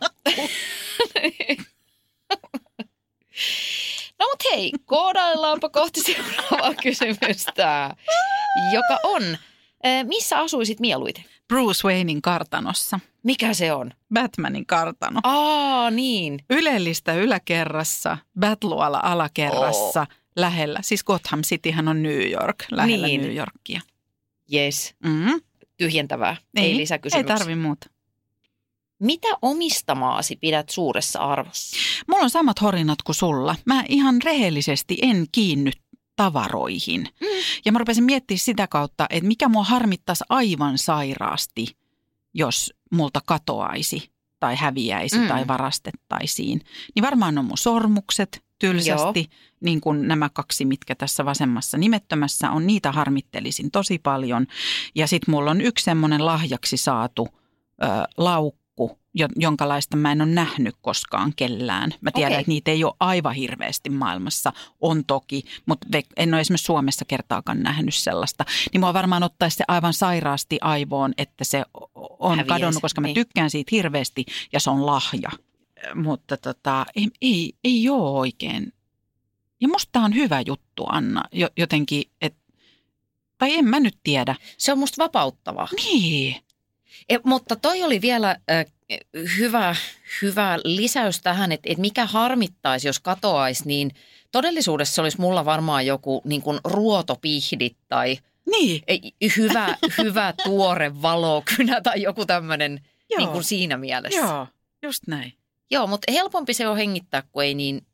[4.20, 7.96] No mut hei, koodaillaanpa kohti seuraavaa kysymystä,
[8.74, 9.38] joka on,
[9.84, 11.24] eh, missä asuisit mieluiten?
[11.48, 13.00] Bruce Waynein kartanossa.
[13.24, 13.92] Mikä se on?
[14.14, 15.20] Batmanin kartano.
[15.24, 16.40] Aa, niin.
[16.50, 20.80] Ylellistä yläkerrassa, Batluala alakerrassa, lähellä.
[20.82, 23.22] Siis Gotham Cityhän on New York, lähellä Niin.
[23.22, 23.82] New Yorkia.
[24.54, 25.42] Yes, Mm.
[25.82, 26.38] Tyhjentävää.
[26.56, 27.38] Ei, ei Ei lisäkysymyksiä.
[27.38, 27.90] tarvi muuta.
[29.00, 31.78] Mitä omistamaasi pidät suuressa arvossa?
[32.08, 33.56] Mulla on samat horinat kuin sulla.
[33.66, 35.72] Mä ihan rehellisesti en kiinny
[36.16, 37.02] tavaroihin.
[37.02, 37.28] Mm.
[37.66, 41.78] Ja mä rupesin miettimään sitä kautta, että mikä mua harmittaisi aivan sairaasti,
[42.34, 45.28] jos multa katoaisi tai häviäisi mm.
[45.28, 46.62] tai varastettaisiin.
[46.96, 49.58] Niin varmaan on mun sormukset tylsästi, Joo.
[49.62, 52.68] niin kuin nämä kaksi, mitkä tässä vasemmassa nimettömässä on.
[52.68, 54.48] Niitä harmittelisin tosi paljon.
[54.96, 57.28] Ja sitten mulla on yksi semmoinen lahjaksi saatu
[57.84, 57.88] ö,
[58.18, 58.62] laukku
[59.36, 61.94] jonkalaista mä en ole nähnyt koskaan kellään.
[62.02, 62.40] Mä tiedän, okay.
[62.40, 64.54] että niitä ei ole aivan hirveästi maailmassa.
[64.82, 65.88] On toki, mutta
[66.18, 68.46] en ole esimerkiksi Suomessa kertaakaan nähnyt sellaista.
[68.74, 71.64] Niin mua varmaan ottaisi se aivan sairaasti aivoon, että se
[72.20, 72.48] on Häviäisi.
[72.48, 73.16] kadonnut, koska mä niin.
[73.16, 75.30] tykkään siitä hirveästi ja se on lahja.
[75.96, 78.74] Mutta tota, ei, ei, ei ole oikein.
[79.62, 81.24] Ja musta on hyvä juttu, Anna,
[81.58, 82.42] jotenkin, että
[83.38, 84.36] tai en mä nyt tiedä.
[84.58, 85.68] Se on musta vapauttavaa.
[85.76, 86.36] Niin.
[87.10, 88.66] E, mutta toi oli vielä äh,
[89.38, 89.76] hyvä,
[90.22, 93.92] hyvä lisäys tähän, että, että mikä harmittaisi, jos katoaisi, niin
[94.32, 98.20] todellisuudessa se olisi mulla varmaan joku niin kuin ruotopihdit tai
[98.52, 98.82] niin.
[99.38, 102.82] hyvä, hyvä tuore valokynä tai joku tämmöinen
[103.18, 104.20] niin kuin siinä mielessä.
[104.20, 104.48] Joo,
[104.82, 105.34] just näin.
[105.72, 107.86] Joo, mutta helpompi se on hengittää, kun ei niin,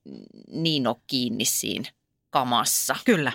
[0.52, 1.90] niin ole kiinni siinä
[2.30, 2.96] kamassa.
[3.06, 3.32] Kyllä.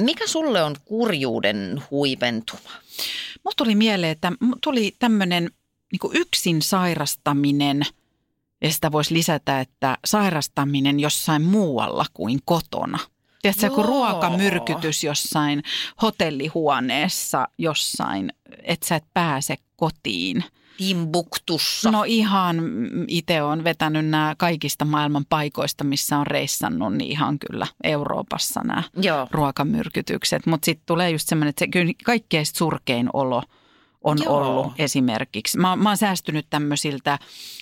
[0.00, 2.70] Mikä sulle on kurjuuden huipentuma?
[3.44, 4.32] Mulla tuli mieleen, että
[4.62, 5.50] tuli tämmöinen
[5.92, 7.82] niin yksin sairastaminen,
[8.62, 12.98] ja sitä voisi lisätä, että sairastaminen jossain muualla kuin kotona.
[13.42, 15.62] Tiedätkö, kun ruokamyrkytys jossain
[16.02, 18.32] hotellihuoneessa jossain,
[18.62, 20.44] että sä et pääse kotiin–
[20.80, 21.90] Timbuktussa?
[21.90, 22.56] No ihan
[23.08, 28.82] itse on vetänyt nämä kaikista maailman paikoista, missä on reissannut, niin ihan kyllä Euroopassa nämä
[29.02, 29.26] Joo.
[29.30, 30.46] ruokamyrkytykset.
[30.46, 33.42] Mutta sitten tulee just semmoinen, että se kyllä kaikkein surkein olo
[34.04, 34.36] on Joo.
[34.36, 35.58] ollut esimerkiksi.
[35.58, 37.18] Mä, mä oon säästynyt tämmöisiltä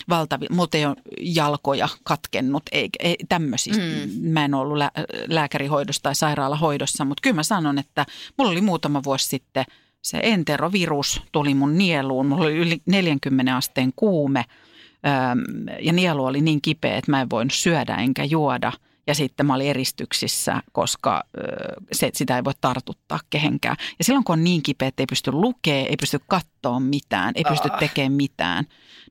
[0.09, 3.83] valtavilta, mutta ei ole jalkoja katkennut, ei, ei tämmöisistä.
[3.83, 4.29] Mm.
[4.31, 4.91] Mä en ollut lä-
[5.29, 8.07] lääkärihoidossa tai sairaalahoidossa, mutta kyllä mä sanon, että
[8.39, 9.65] mulla oli muutama vuosi sitten–
[10.03, 12.27] se enterovirus tuli mun nieluun.
[12.27, 14.45] Mulla oli yli 40 asteen kuume
[15.81, 18.73] ja nielu oli niin kipeä, että mä en voinut syödä enkä juoda.
[19.07, 21.25] Ja sitten mä olin eristyksissä, koska
[21.93, 23.77] se, sitä ei voi tartuttaa kehenkään.
[23.99, 27.45] Ja silloin kun on niin kipeä, että ei pysty lukemaan, ei pysty katsoa mitään, ei
[27.49, 27.79] pysty ah.
[27.79, 28.65] tekemään mitään.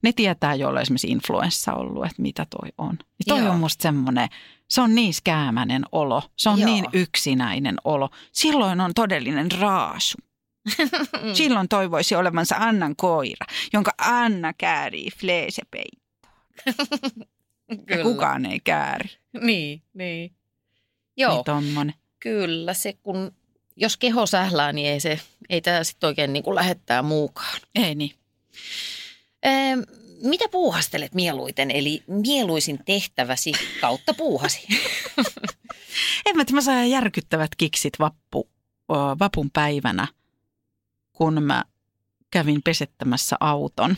[0.04, 2.98] Ne tietää, joilla on esimerkiksi influenssa ollut, että mitä toi on.
[3.02, 3.50] Ja toi Joo.
[3.50, 4.30] on musta semmoinen,
[4.68, 6.70] se on niin skäämäinen olo, se on Joo.
[6.70, 8.10] niin yksinäinen olo.
[8.32, 10.18] Silloin on todellinen raasu.
[11.34, 16.34] Silloin toivoisi olevansa Annan koira, jonka Anna käärii fleesepeittoon.
[17.90, 19.10] ja kukaan ei kääri.
[19.42, 20.32] Niin, niin.
[21.18, 23.32] Joo, niin kyllä se kun,
[23.76, 27.60] jos keho sählää, niin ei, se, ei tämä sitten oikein niin kuin lähettää muukaan.
[27.76, 28.12] Ei niin.
[29.44, 29.76] Ee,
[30.24, 33.52] mitä puuhastelet mieluiten, eli mieluisin tehtäväsi
[33.82, 34.68] kautta puuhasi?
[36.26, 38.50] en mä, mä saan järkyttävät kiksit vappu,
[39.20, 40.08] vapun päivänä
[41.18, 41.64] kun mä
[42.32, 43.98] kävin pesettämässä auton.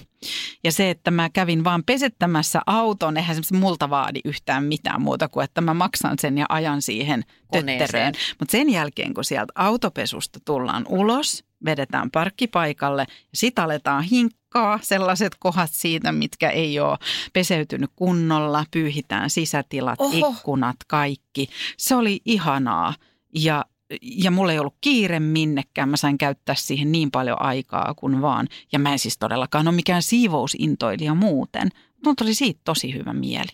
[0.64, 5.28] Ja se, että mä kävin vaan pesettämässä auton, eihän se multa vaadi yhtään mitään muuta
[5.28, 8.14] kuin, että mä maksan sen ja ajan siihen tötteröön.
[8.40, 15.36] Mutta sen jälkeen, kun sieltä autopesusta tullaan ulos, vedetään parkkipaikalle ja sit aletaan hinkkaa sellaiset
[15.40, 16.98] kohdat siitä, mitkä ei ole
[17.34, 20.30] peseytynyt kunnolla, pyyhitään sisätilat, Oho.
[20.30, 21.50] ikkunat, kaikki.
[21.78, 22.94] Se oli ihanaa
[23.36, 23.66] ja
[24.02, 25.90] ja mulla ei ollut kiire minnekään.
[25.90, 28.48] Mä sain käyttää siihen niin paljon aikaa kuin vaan.
[28.72, 31.70] Ja mä en siis todellakaan ole mikään siivousintoilija muuten.
[32.06, 33.50] Mutta oli siitä tosi hyvä mieli.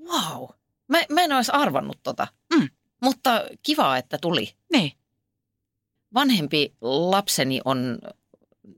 [0.00, 0.48] Wow.
[0.88, 2.26] Mä, mä en olisi arvannut tota.
[2.54, 2.68] Mm.
[3.02, 4.54] Mutta kiva, että tuli.
[4.72, 4.92] Niin.
[6.14, 7.98] Vanhempi lapseni on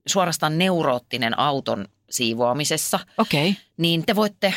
[0.07, 3.01] suorastaan neuroottinen auton siivoamisessa.
[3.19, 3.51] Okei.
[3.51, 3.63] Okay.
[3.77, 4.55] Niin te voitte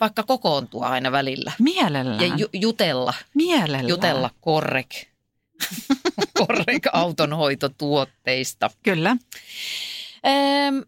[0.00, 1.52] vaikka kokoontua aina välillä.
[1.58, 2.20] Mielellään.
[2.20, 3.14] Ja ju- jutella.
[3.34, 3.88] Mielellään.
[3.88, 5.09] Jutella korrek
[6.92, 8.70] autonhoitotuotteista.
[8.82, 9.16] Kyllä.
[10.24, 10.78] Ehm,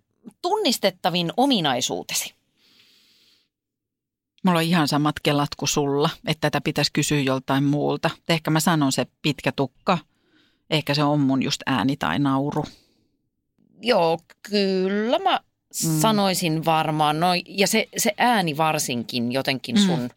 [0.43, 2.35] tunnistettavin ominaisuutesi?
[4.45, 8.11] Mulla on ihan samat kelat kuin sulla, että tätä pitäisi kysyä joltain muulta.
[8.29, 9.99] Ehkä mä sanon se pitkä tukka.
[10.71, 12.65] Ehkä se on mun just ääni tai nauru.
[13.83, 14.19] Joo,
[14.51, 15.41] kyllä mä
[15.85, 16.01] mm.
[16.01, 17.21] sanoisin varmaan.
[17.21, 20.11] No, ja se, se ääni varsinkin jotenkin sun mm.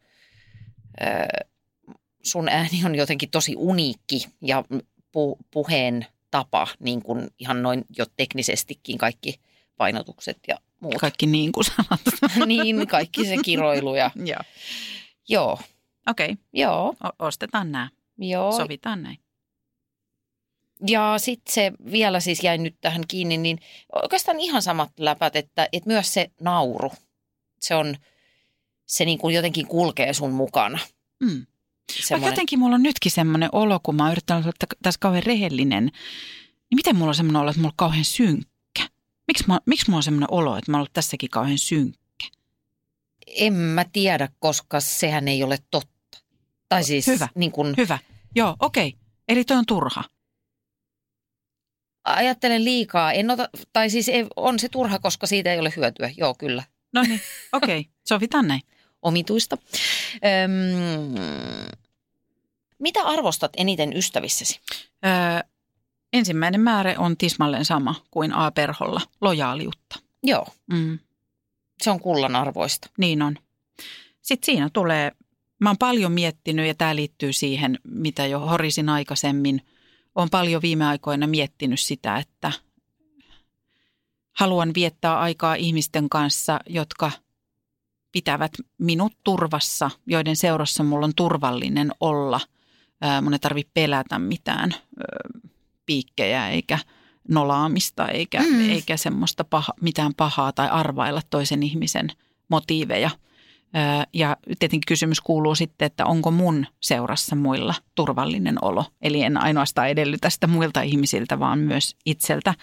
[1.08, 1.46] ö,
[2.26, 4.64] sun ääni on jotenkin tosi uniikki ja
[5.12, 9.40] pu, puheen tapa, niin kuin ihan noin jo teknisestikin kaikki
[9.78, 10.96] painotukset ja muut.
[10.96, 12.02] Kaikki niin kuin sanat.
[12.46, 14.12] niin, kaikki se kiroilu ja...
[14.26, 14.40] Joo.
[15.30, 15.60] Joo.
[16.08, 16.32] Okei.
[16.32, 16.44] Okay.
[16.54, 16.96] Joo.
[17.04, 17.90] O- ostetaan nämä.
[18.18, 18.52] Joo.
[18.52, 19.18] Sovitaan näin.
[20.88, 23.60] Ja sitten se vielä siis jäi nyt tähän kiinni, niin
[24.04, 26.92] oikeastaan ihan samat läpät, että, että myös se nauru,
[27.60, 27.96] se on,
[28.86, 30.80] se niin kuin jotenkin kulkee sun mukana.
[31.20, 31.46] Mm
[31.92, 35.84] semmoinen, jotenkin mulla on nytkin semmoinen olo, kun mä oon yrittänyt olla tässä kauhean rehellinen,
[35.84, 38.90] niin miten mulla on semmoinen olo, että mulla on kauhean synkkä?
[39.28, 42.06] Miksi, mä, miksi mulla on semmoinen olo, että mä oon ollut tässäkin kauhean synkkä?
[43.28, 46.18] en mä tiedä, koska sehän ei ole totta.
[46.70, 47.28] Tai siis Hyvä.
[47.36, 48.00] niin kuin, Hyvä.
[48.36, 48.96] Joo, okei.
[49.28, 50.04] Eli toi on turha.
[52.04, 53.12] ajattelen liikaa.
[53.12, 56.12] En ota, tai siis ei, on se turha, koska siitä ei ole hyötyä.
[56.18, 56.64] Joo, kyllä.
[56.94, 57.22] No niin,
[57.52, 57.90] okei.
[58.10, 58.62] Sovitaan näin.
[59.06, 59.58] Omituista.
[60.44, 61.16] Öm,
[62.80, 64.60] mitä arvostat eniten ystävissäsi?
[65.06, 65.50] Öö,
[66.14, 70.00] ensimmäinen määrä on tismalleen sama kuin A-perholla, lojaaliutta.
[70.24, 71.00] Joo, Mm,
[71.84, 72.90] se on kullan arvoista.
[72.98, 73.38] niin on.
[74.22, 75.12] Sitten siinä tulee,
[75.60, 79.62] mä oon paljon miettinyt ja tämä liittyy siihen, mitä jo horisin aikaisemmin.
[80.16, 82.52] Olen paljon viime aikoina miettinyt sitä, että
[84.34, 87.12] haluan viettää aikaa ihmisten kanssa, jotka
[88.16, 92.40] pitävät minut turvassa, joiden seurassa mulla on turvallinen olla.
[93.22, 94.76] Mun ei tarvitse pelätä mitään
[95.86, 96.80] piikkejä eikä
[97.30, 98.70] nolaamista eikä, mm.
[98.70, 102.12] eikä semmoista paha, mitään pahaa tai arvailla toisen ihmisen
[102.50, 103.10] motiiveja.
[104.14, 108.86] Ja tietenkin kysymys kuuluu sitten, että onko mun seurassa muilla turvallinen olo.
[109.02, 112.54] Eli en ainoastaan edellytä sitä muilta ihmisiltä, vaan myös itseltä.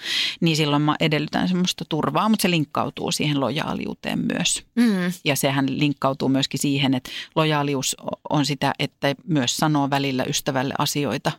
[0.41, 4.65] Niin silloin mä edellytän semmoista turvaa, mutta se linkkautuu siihen lojaaliuteen myös.
[4.75, 5.13] Mm.
[5.25, 7.97] Ja sehän linkkautuu myöskin siihen, että lojaalius
[8.31, 11.33] on sitä, että myös sanoo välillä ystävälle asioita,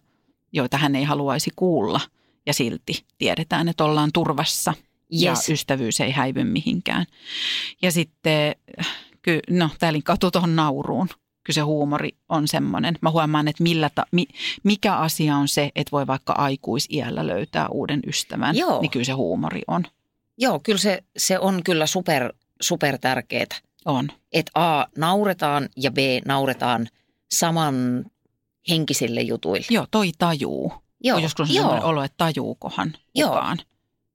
[0.54, 2.00] joita hän ei haluaisi kuulla.
[2.46, 4.74] Ja silti tiedetään, että ollaan turvassa
[5.10, 5.50] ja Yes.
[5.50, 7.06] ystävyys ei häivy mihinkään.
[7.82, 8.56] Ja sitten,
[9.24, 11.08] ky, no tämä linkkautuu tuohon nauruun.
[11.44, 12.96] Kyllä se huumori on semmoinen.
[13.02, 14.28] Mä huomaan, että millä ta, mi,
[14.64, 18.56] mikä asia on se, että voi vaikka aikuisiällä löytää uuden ystävän.
[18.56, 18.82] Joo.
[18.82, 19.84] Niin kyllä se huumori on.
[20.38, 23.46] Joo, kyllä se, se on kyllä super, super tärkeää.
[23.86, 24.10] On.
[24.34, 26.88] Että A, nauretaan ja B, nauretaan
[27.32, 28.06] saman
[28.70, 29.66] henkisille jutuille.
[29.70, 30.74] Joo, toi tajuu.
[31.04, 33.58] Joo, joskus on joo, sellainen olo, että tajuukohan Joo, kukaan.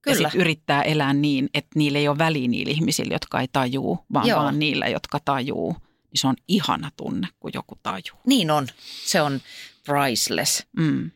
[0.03, 0.27] Kyllä.
[0.27, 3.99] Ja sit yrittää elää niin, että niillä ei ole väliä niillä ihmisillä, jotka ei tajuu,
[4.13, 4.41] vaan Joo.
[4.43, 5.73] vaan niillä, jotka tajuu.
[5.73, 8.21] Niin se on ihana tunne, kun joku tajuu.
[8.27, 8.67] Niin on.
[9.05, 9.41] Se on
[9.85, 10.67] priceless.
[10.77, 11.11] Mm.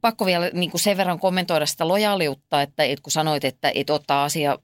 [0.00, 3.90] Pakko vielä niin kuin sen verran kommentoida sitä lojaaliutta, että et kun sanoit, että et
[3.90, 4.58] ottaa asia,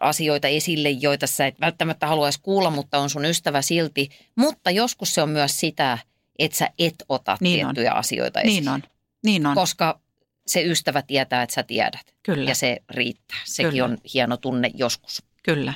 [0.00, 4.08] asioita esille, joita sä et välttämättä haluaisi kuulla, mutta on sun ystävä silti.
[4.36, 5.98] Mutta joskus se on myös sitä,
[6.38, 7.74] että sä et ota Niin on.
[7.74, 8.60] tiettyjä asioita esille.
[8.60, 8.82] Niin on,
[9.24, 10.00] niin on, Koska
[10.46, 12.14] se ystävä tietää, että sä tiedät.
[12.22, 13.38] kyllä, Ja se riittää.
[13.44, 13.84] Sekin Kyllä.
[13.84, 15.22] on hieno tunne joskus.
[15.42, 15.74] kyllä.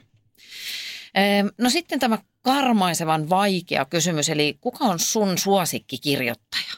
[1.15, 6.73] Ehm, No sitten tämä karmaisevan vaikea kysymys, eli kuka on sun suosikkikirjoittaja?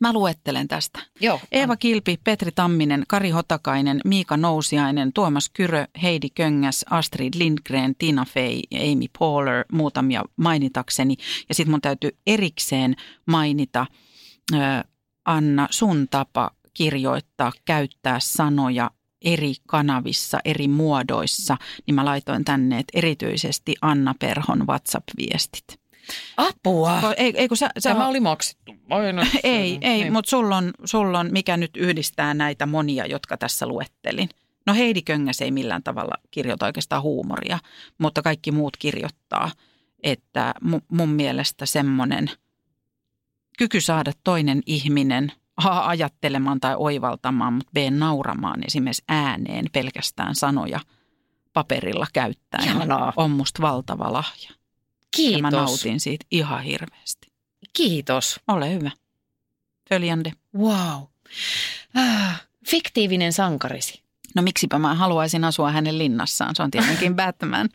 [0.00, 0.98] Mä luettelen tästä.
[1.20, 1.40] Joo.
[1.52, 8.24] Eeva Kilpi, Petri Tamminen, Kari Hotakainen, Miika Nousiainen, Tuomas Kyrö, Heidi Köngäs, Astrid Lindgren, Tina
[8.24, 11.16] Fey Amy Poehler, muutamia mainitakseni.
[11.48, 12.94] Ja sitten mun täytyy erikseen
[13.26, 13.86] mainita
[14.52, 14.56] ö,
[15.24, 18.90] Anna sun tapa kirjoittaa, käyttää sanoja
[19.24, 21.56] eri kanavissa, eri muodoissa,
[21.86, 25.80] niin mä laitoin tänne, että erityisesti Anna Perhon WhatsApp-viestit.
[26.36, 27.14] Apua!
[27.16, 29.28] Ei, ei kun sä, sä Tämä oli maksettu mainos.
[29.44, 30.12] ei, ei, Niin.
[30.12, 34.28] mutta sulla on, sulla on, mikä nyt yhdistää näitä monia, jotka tässä luettelin.
[34.66, 37.58] No Heidi Köngäs ei millään tavalla kirjoita oikeastaan huumoria,
[37.98, 39.50] mutta kaikki muut kirjoittaa.
[40.02, 42.30] Että mu, mun mielestä semmoinen
[43.58, 50.80] kyky saada toinen ihminen A ajattelemaan tai oivaltamaan, mutta B nauramaan esimerkiksi ääneen pelkästään sanoja
[51.52, 53.12] paperilla käyttäen Ihanaa.
[53.16, 54.50] on musta valtava lahja.
[55.16, 55.36] Kiitos.
[55.36, 57.32] Ja mä nautin siitä ihan hirveästi.
[57.72, 58.40] Kiitos.
[58.48, 58.90] Ole hyvä.
[59.88, 60.32] Följande.
[60.56, 61.02] Wow.
[61.94, 64.03] Ah, fiktiivinen sankarisi.
[64.34, 66.56] No miksipä mä haluaisin asua hänen linnassaan.
[66.56, 67.68] Se on tietenkin Batman.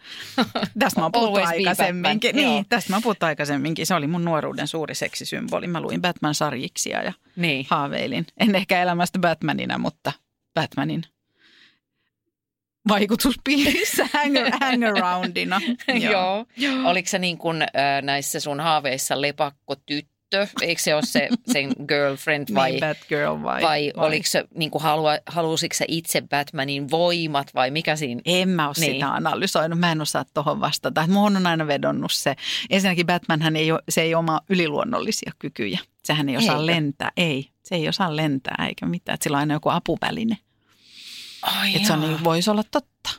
[0.80, 2.30] Tästä mä oon puhuttu aikaisemminkin.
[2.32, 2.54] Batman, joo.
[2.54, 3.86] Niin, tästä mä oon puhuttu aikaisemminkin.
[3.86, 5.68] Se oli mun nuoruuden suuri seksisymboli.
[5.68, 7.66] Mä luin Batman-sarjiksia ja Niin.
[7.70, 8.26] haaveilin.
[8.38, 10.12] En ehkä elämästä Batmanina, mutta
[10.54, 11.04] Batmanin
[12.88, 15.62] vaikutuspiirissä hang, hangaroundina.
[16.02, 16.46] Joo.
[16.86, 17.58] Oliko se niin kuin
[18.02, 20.19] näissä sun haaveissa lepakko tyttö?
[20.62, 23.62] Eikö se ole se sen girlfriend vai, Niin, Batgirl vai?
[23.62, 28.22] vai, oliko se, niin kuin halua, halusitko sä itse Batmanin voimat vai mikä siinä?
[28.26, 28.94] En mä ole Niin.
[28.94, 31.08] sitä analysoinut, mä en osaa tuohon vastata.
[31.08, 32.36] Muun on aina vedonnut se.
[32.70, 35.80] Ensinnäkin Batmanhän ei ole, se ei oma yliluonnollisia kykyjä.
[36.04, 36.66] Sehän ei osaa Eikö?
[36.66, 37.50] lentää, ei.
[37.64, 39.14] Se ei osaa lentää eikä mitään.
[39.14, 40.38] Et sillä on aina joku apuväline.
[41.42, 43.10] Ai Että se on, niin, voisi olla totta.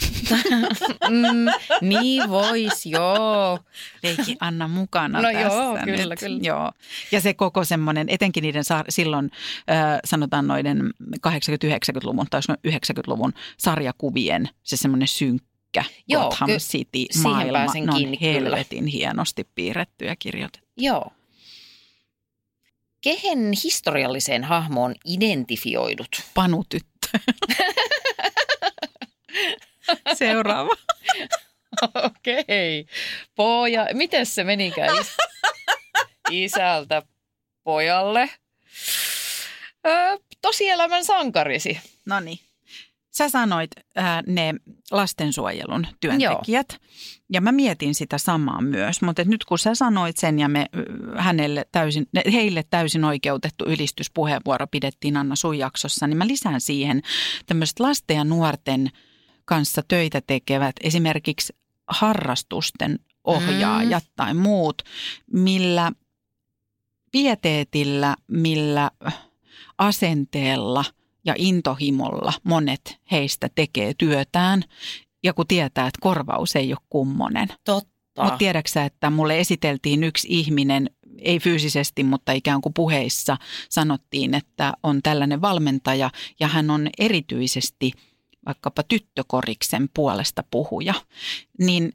[1.10, 1.46] mm,
[1.88, 3.58] niin vois, joo.
[4.02, 5.96] Leikki Anna mukana No tässä joo, nyt.
[5.96, 6.40] kyllä, kyllä.
[6.42, 6.72] Joo.
[7.12, 9.30] Ja se koko semmoinen, etenkin niiden sa- silloin
[9.70, 10.90] äh, sanotaan noiden
[11.26, 17.58] 80-90-luvun tai 90-luvun sarjakuvien se semmoinen synkkä Joo, Gotham ky- City maailma.
[17.58, 18.32] ne on kiinni, kyllä.
[18.32, 20.68] helvetin hienosti piirretty ja kirjoitettu.
[20.76, 21.06] Joo.
[23.00, 26.08] Kehen historialliseen hahmoon identifioidut?
[26.34, 27.08] Panutyttö.
[30.14, 30.70] Seuraava.
[32.06, 32.86] Okei.
[33.34, 35.16] Poja, miten se menikään is-
[36.30, 37.02] isältä
[37.64, 38.30] pojalle?
[39.86, 41.80] Öö, tosielämän sankarisi.
[42.06, 42.38] No niin.
[43.10, 44.54] Sä sanoit ää, ne
[44.90, 46.88] lastensuojelun työntekijät Joo.
[47.32, 50.66] ja mä mietin sitä samaa myös, mutta nyt kun sä sanoit sen ja me
[51.16, 57.02] hänelle täysin, heille täysin oikeutettu ylistyspuheenvuoro pidettiin Anna sun jaksossa, niin mä lisään siihen
[57.46, 58.90] tämmöiset lasten ja nuorten
[59.44, 64.12] kanssa töitä tekevät esimerkiksi harrastusten ohjaajat mm.
[64.16, 64.82] tai muut,
[65.32, 65.92] millä
[67.12, 68.90] pieteetillä, millä
[69.78, 70.84] asenteella–
[71.24, 74.64] ja intohimolla monet heistä tekee työtään.
[75.22, 77.48] Ja kun tietää, että korvaus ei ole kummonen.
[77.64, 77.92] Totta.
[78.18, 83.36] Mutta tiedäksä, että mulle esiteltiin yksi ihminen, ei fyysisesti, mutta ikään kuin puheissa
[83.68, 87.92] sanottiin, että on tällainen valmentaja ja hän on erityisesti
[88.46, 90.94] vaikkapa tyttökoriksen puolesta puhuja.
[91.58, 91.92] Niin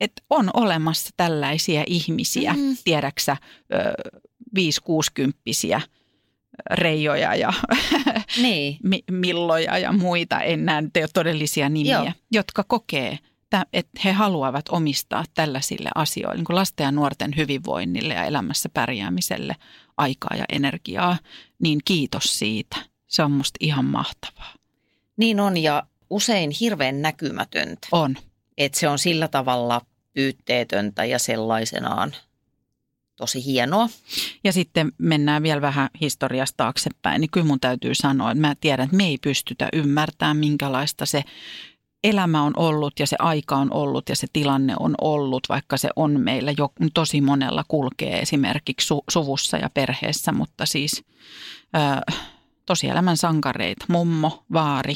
[0.00, 2.76] että on olemassa tällaisia ihmisiä, mm.
[2.84, 3.36] tiedäksä,
[4.58, 5.80] 5-60
[6.70, 7.52] reijoja ja
[8.42, 8.78] niin.
[9.10, 12.12] milloja ja muita, en näe nyt ole todellisia nimiä, Joo.
[12.32, 13.18] jotka kokee,
[13.72, 19.56] että he haluavat omistaa tällaisille asioille, niin kuin lasten ja nuorten hyvinvoinnille ja elämässä pärjäämiselle
[19.96, 21.18] aikaa ja energiaa,
[21.62, 22.76] niin kiitos siitä.
[23.06, 24.57] Se on musta ihan mahtavaa.
[25.18, 27.88] Niin on ja usein hirveän näkymätöntä.
[27.92, 28.16] On.
[28.58, 29.80] Että se on sillä tavalla
[30.14, 32.14] pyytteetöntä ja sellaisenaan–
[33.18, 33.88] tosi hienoa.
[34.44, 38.84] Ja sitten mennään vielä vähän historiasta taaksepäin, niin kyllä mun täytyy sanoa, että mä tiedän,
[38.84, 41.24] että me ei pystytä ymmärtämään, minkälaista se
[42.04, 45.88] elämä on ollut ja se aika on ollut ja se tilanne on ollut, vaikka se
[45.96, 51.04] on meillä jo tosi monella kulkee esimerkiksi su- suvussa ja perheessä, mutta siis
[51.76, 52.18] äh,
[52.68, 54.94] tosielämän sankareita, mummo, vaari,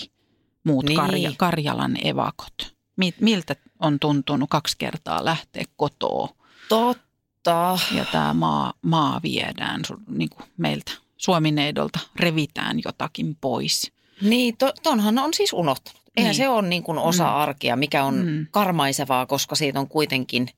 [0.64, 0.96] muut niin.
[0.96, 2.74] Karja, Karjalan evakot.
[3.20, 6.28] Miltä on tuntunut kaksi kertaa lähteä kotoa?
[6.68, 7.78] Totta.
[7.94, 13.92] Ja tämä maa, maa viedään niin kuin meiltä Suomineidolta, revitään jotakin pois.
[14.20, 16.02] Niin, to, tonhan on siis unohtanut.
[16.16, 16.36] Eihän niin.
[16.36, 17.34] se ole niin kuin osa mm.
[17.34, 18.46] arkea, mikä on mm.
[18.50, 20.48] karmaisevaa, koska siitä on kuitenkin,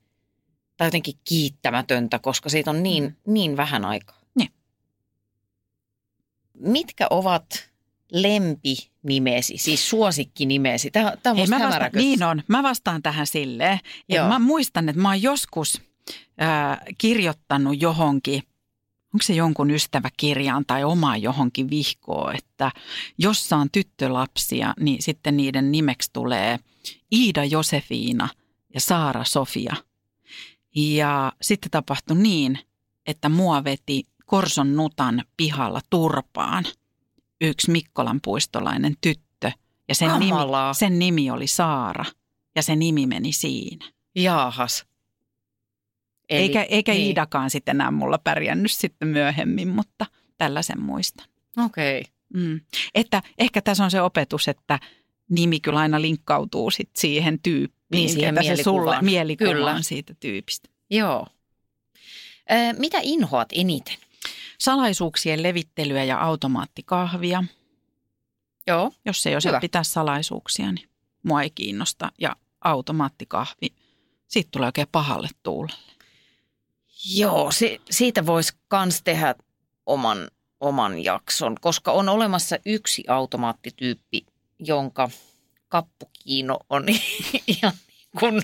[0.77, 3.33] tai jotenkin kiittämätöntä, koska siitä on niin, mm.
[3.33, 4.24] niin vähän aikaa.
[6.59, 7.69] Mitkä ovat
[8.11, 10.91] lempinimesi, siis suosikkinimesi?
[10.91, 12.43] Tämä, tämä on Hei, mä vastaan, Niin on.
[12.47, 13.79] Mä vastaan tähän silleen.
[14.27, 15.81] Mä muistan, että mä oon joskus–
[16.37, 18.43] ää, kirjoittanut johonkin,
[19.13, 22.71] onko se jonkun ystäväkirjaan tai oma johonkin vihkoon, että
[23.17, 26.59] jos saan tyttölapsia, niin sitten niiden nimeksi tulee
[27.11, 28.29] Iida Josefiina
[28.73, 29.75] ja Saara Sofia.
[30.75, 32.59] Ja sitten tapahtui niin,
[33.07, 36.65] että mua veti Korson Nutan pihalla turpaan
[37.41, 39.51] yksi Mikkolan puistolainen tyttö.
[39.87, 40.31] Ja sen nimi,
[40.77, 42.05] sen nimi oli Saara
[42.55, 43.85] ja se nimi meni siinä.
[44.15, 44.85] Jaahas.
[46.29, 47.07] Eli, eikä eikä niin.
[47.07, 50.05] Iidakaan sitten enää mulla pärjännyt sitten myöhemmin, mutta
[50.37, 51.27] tällaisen muistan.
[51.65, 52.01] Okei.
[52.01, 52.13] Okay.
[52.43, 52.61] Mm.
[52.95, 54.79] Että ehkä tässä on se opetus, että
[55.29, 57.75] nimi kyllä aina linkkautuu sit siihen tyyppiin.
[57.91, 60.69] Niin, siihen se sulle mielikuvaan siitä tyypistä.
[60.89, 61.27] Joo.
[62.51, 63.95] Ö, mitä inhoat eniten?
[64.59, 67.43] Salaisuuksien levittelyä ja automaattikahvia.
[68.67, 68.91] Joo.
[69.05, 70.89] Jos ei osaa pitää salaisuuksia, niin
[71.23, 72.11] mua ei kiinnosta.
[72.19, 73.67] Ja automaattikahvi,
[74.27, 75.95] siitä tulee oikein pahalle tuulelle.
[77.15, 79.35] Joo, si- siitä voisi myös tehdä
[79.85, 80.27] oman,
[80.59, 84.25] oman jakson, koska on olemassa yksi automaattityyppi,
[84.59, 85.09] jonka
[85.67, 86.85] kappukiino on
[87.47, 88.41] ihan niin kuin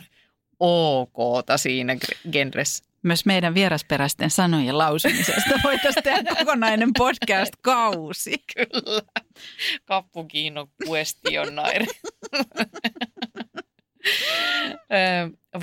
[0.59, 1.14] ok
[1.55, 1.97] siinä
[2.32, 2.84] genressä.
[3.04, 8.43] Myös meidän vierasperäisten sanojen lausumisesta voitaisiin tehdä kokonainen podcast-kausi.
[8.56, 9.02] Kyllä.
[9.86, 11.86] Kappukiino questionnaire.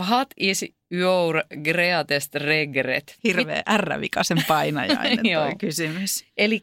[0.08, 3.16] What is your greatest regret?
[3.24, 6.24] Hirveä ärrävikasen painajainen tuo kysymys.
[6.36, 6.62] Eli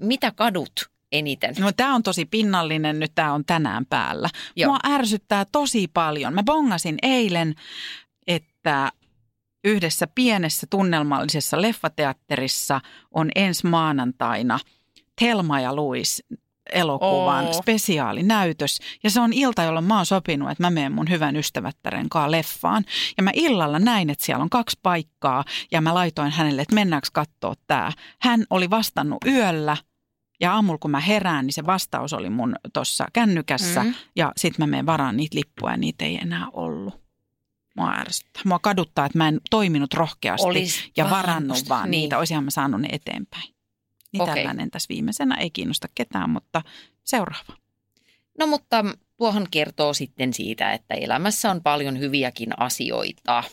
[0.00, 0.72] mitä kadut
[1.12, 1.54] eniten?
[1.58, 4.28] No tämä on tosi pinnallinen, nyt tämä on tänään päällä.
[4.56, 4.70] Joo.
[4.70, 6.34] Mua ärsyttää tosi paljon.
[6.34, 7.54] Mä bongasin eilen,
[8.26, 8.92] että
[9.66, 12.80] yhdessä pienessä tunnelmallisessa leffateatterissa
[13.14, 14.58] on ensi maanantaina
[15.20, 16.22] Telma ja Louis
[16.72, 17.54] elokuvan oh.
[17.54, 18.78] spesiaalinäytös.
[19.04, 22.30] Ja se on ilta, jolloin mä oon sopinut, että mä menen mun hyvän ystävättären kanssa
[22.30, 22.84] leffaan.
[23.16, 27.08] Ja mä illalla näin, että siellä on kaksi paikkaa ja mä laitoin hänelle, että mennäänkö
[27.12, 27.92] katsoa tää.
[28.20, 29.76] Hän oli vastannut yöllä
[30.40, 33.84] ja aamulla kun mä herään, niin se vastaus oli mun tuossa kännykässä.
[33.84, 33.94] Mm.
[34.16, 37.05] Ja sitten mä menen varaan niitä lippuja ja niitä ei enää ollut.
[37.76, 38.42] Mua ärsyttää.
[38.44, 42.00] Mua kaduttaa, että mä en toiminut rohkeasti Olis ja varannut vaan niin.
[42.00, 42.18] niitä.
[42.18, 43.54] Olisinhan mä saanut ne eteenpäin.
[44.12, 44.34] Niin Okei.
[44.34, 46.62] tällainen tässä viimeisenä ei kiinnosta ketään, mutta
[47.04, 47.56] seuraava.
[48.38, 48.84] No mutta
[49.16, 53.44] tuohan kertoo sitten siitä, että elämässä on paljon hyviäkin asioita.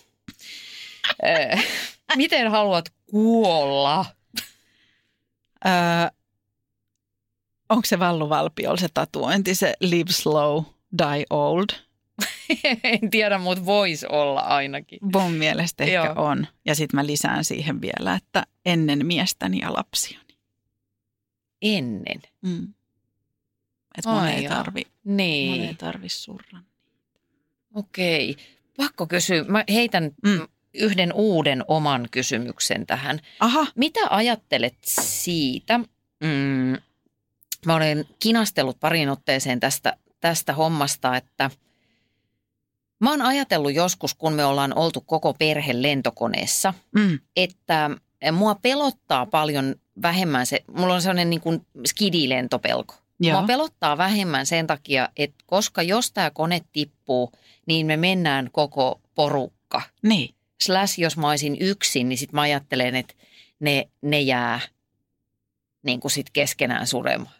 [2.15, 4.05] Miten haluat kuolla?
[5.65, 5.71] Öö,
[7.69, 10.63] onko se Vallu Valpiol se tatuointi, se live slow,
[10.97, 11.69] die old?
[12.83, 14.99] en tiedä, mutta voisi olla ainakin.
[15.13, 16.25] Mun mielestä ehkä Joo.
[16.25, 16.47] on.
[16.65, 20.33] Ja sitten mä lisään siihen vielä, että ennen miestäni ja lapsiani.
[21.61, 22.21] Ennen.
[22.41, 22.73] Mm.
[23.97, 26.59] Että mun, ei tarvi, mun ei Niin, tarvi surra.
[27.73, 28.35] okei.
[28.77, 29.43] Pakko kysyä.
[29.43, 30.47] Mä heitän mm.
[30.73, 33.19] yhden uuden oman kysymyksen tähän.
[33.39, 35.77] Aha, Mitä ajattelet siitä?
[36.23, 36.77] Mm,
[37.65, 41.49] mä olen kinastellut parin otteeseen tästä, tästä hommasta, että
[43.03, 47.89] mä oon ajatellut joskus, kun me ollaan oltu koko perhe lentokoneessa, mm, että
[48.31, 52.95] mua pelottaa paljon vähemmän se, mulla on sellainen niin kuin skidilentopelko.
[53.19, 53.37] joo.
[53.39, 57.31] Mua pelottaa vähemmän sen takia, että koska jos tämä kone tippuu,
[57.65, 59.81] niin me mennään koko porukka.
[60.01, 60.35] Niin.
[60.61, 63.13] Slash jos mä olisin yksin, niin sit mä ajattelen, että
[63.59, 64.59] ne, ne jää
[65.83, 67.35] niin kuin sit keskenään suremaan.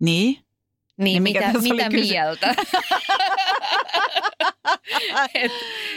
[0.00, 0.43] Niin?
[0.96, 2.54] Niin, Niin mikä mitä, tässä oli mitä kysy- mieltä?
[5.34, 5.52] et,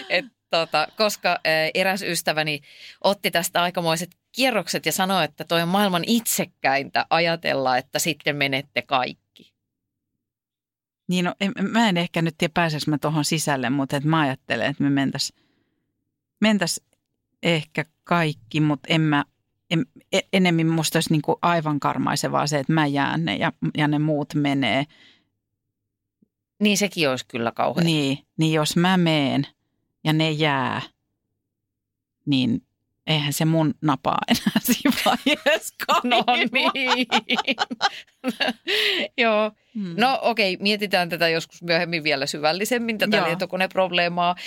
[0.09, 1.39] et, tota, koska ä,
[1.73, 2.61] eräs ystäväni
[3.03, 8.81] otti tästä aikamoiset kierrokset ja sanoi, että toi on maailman itsekkäintä ajatella, että sitten menette
[8.81, 9.53] kaikki.
[11.07, 14.19] Niin no, en, mä en ehkä nyt tiedä pääseekö mä tuohon sisälle, mutta et mä
[14.19, 15.33] ajattelen, että me mentäs,
[16.41, 16.81] mentäs
[17.43, 19.25] ehkä kaikki, mutta en mä,
[19.71, 23.87] en, e- enemmän musta olisi niinku aivan karmaisevaa se, että mä jään ne ja, ja
[23.87, 24.85] ne muut menee.
[26.59, 27.85] Niin sekin olisi kyllä kauhean.
[27.85, 29.47] Niin, niin jos mä meen
[30.03, 30.81] ja ne jää,
[32.25, 32.61] niin
[33.07, 36.23] eihän se mun napaa enää siinä vaiheessa No
[36.73, 37.07] niin.
[39.17, 39.51] Joo.
[39.75, 39.93] Hmm.
[39.97, 43.25] No okei, mietitään tätä joskus myöhemmin vielä syvällisemmin, tätä Joo.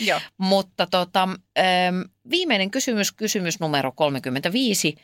[0.01, 0.21] Joo.
[0.37, 2.01] Mutta tota, ähm,
[2.31, 4.95] viimeinen kysymys, kysymys numero 35.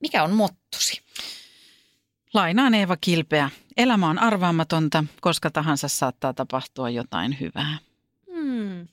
[0.00, 1.02] Mikä on mottosi?
[2.34, 3.50] Lainaan Eeva Kilpeä.
[3.76, 7.78] Elämä on arvaamatonta, koska tahansa saattaa tapahtua jotain hyvää.
[8.32, 8.88] Hmm.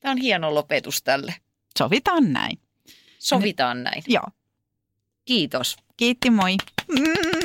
[0.00, 1.34] Tämä on hieno lopetus tälle.
[1.78, 2.58] Sovitaan näin.
[3.18, 4.02] Sovitaan näin.
[4.06, 4.26] Joo.
[5.24, 5.76] Kiitos.
[5.96, 6.56] Kiitti, moi.
[6.88, 7.35] Mm.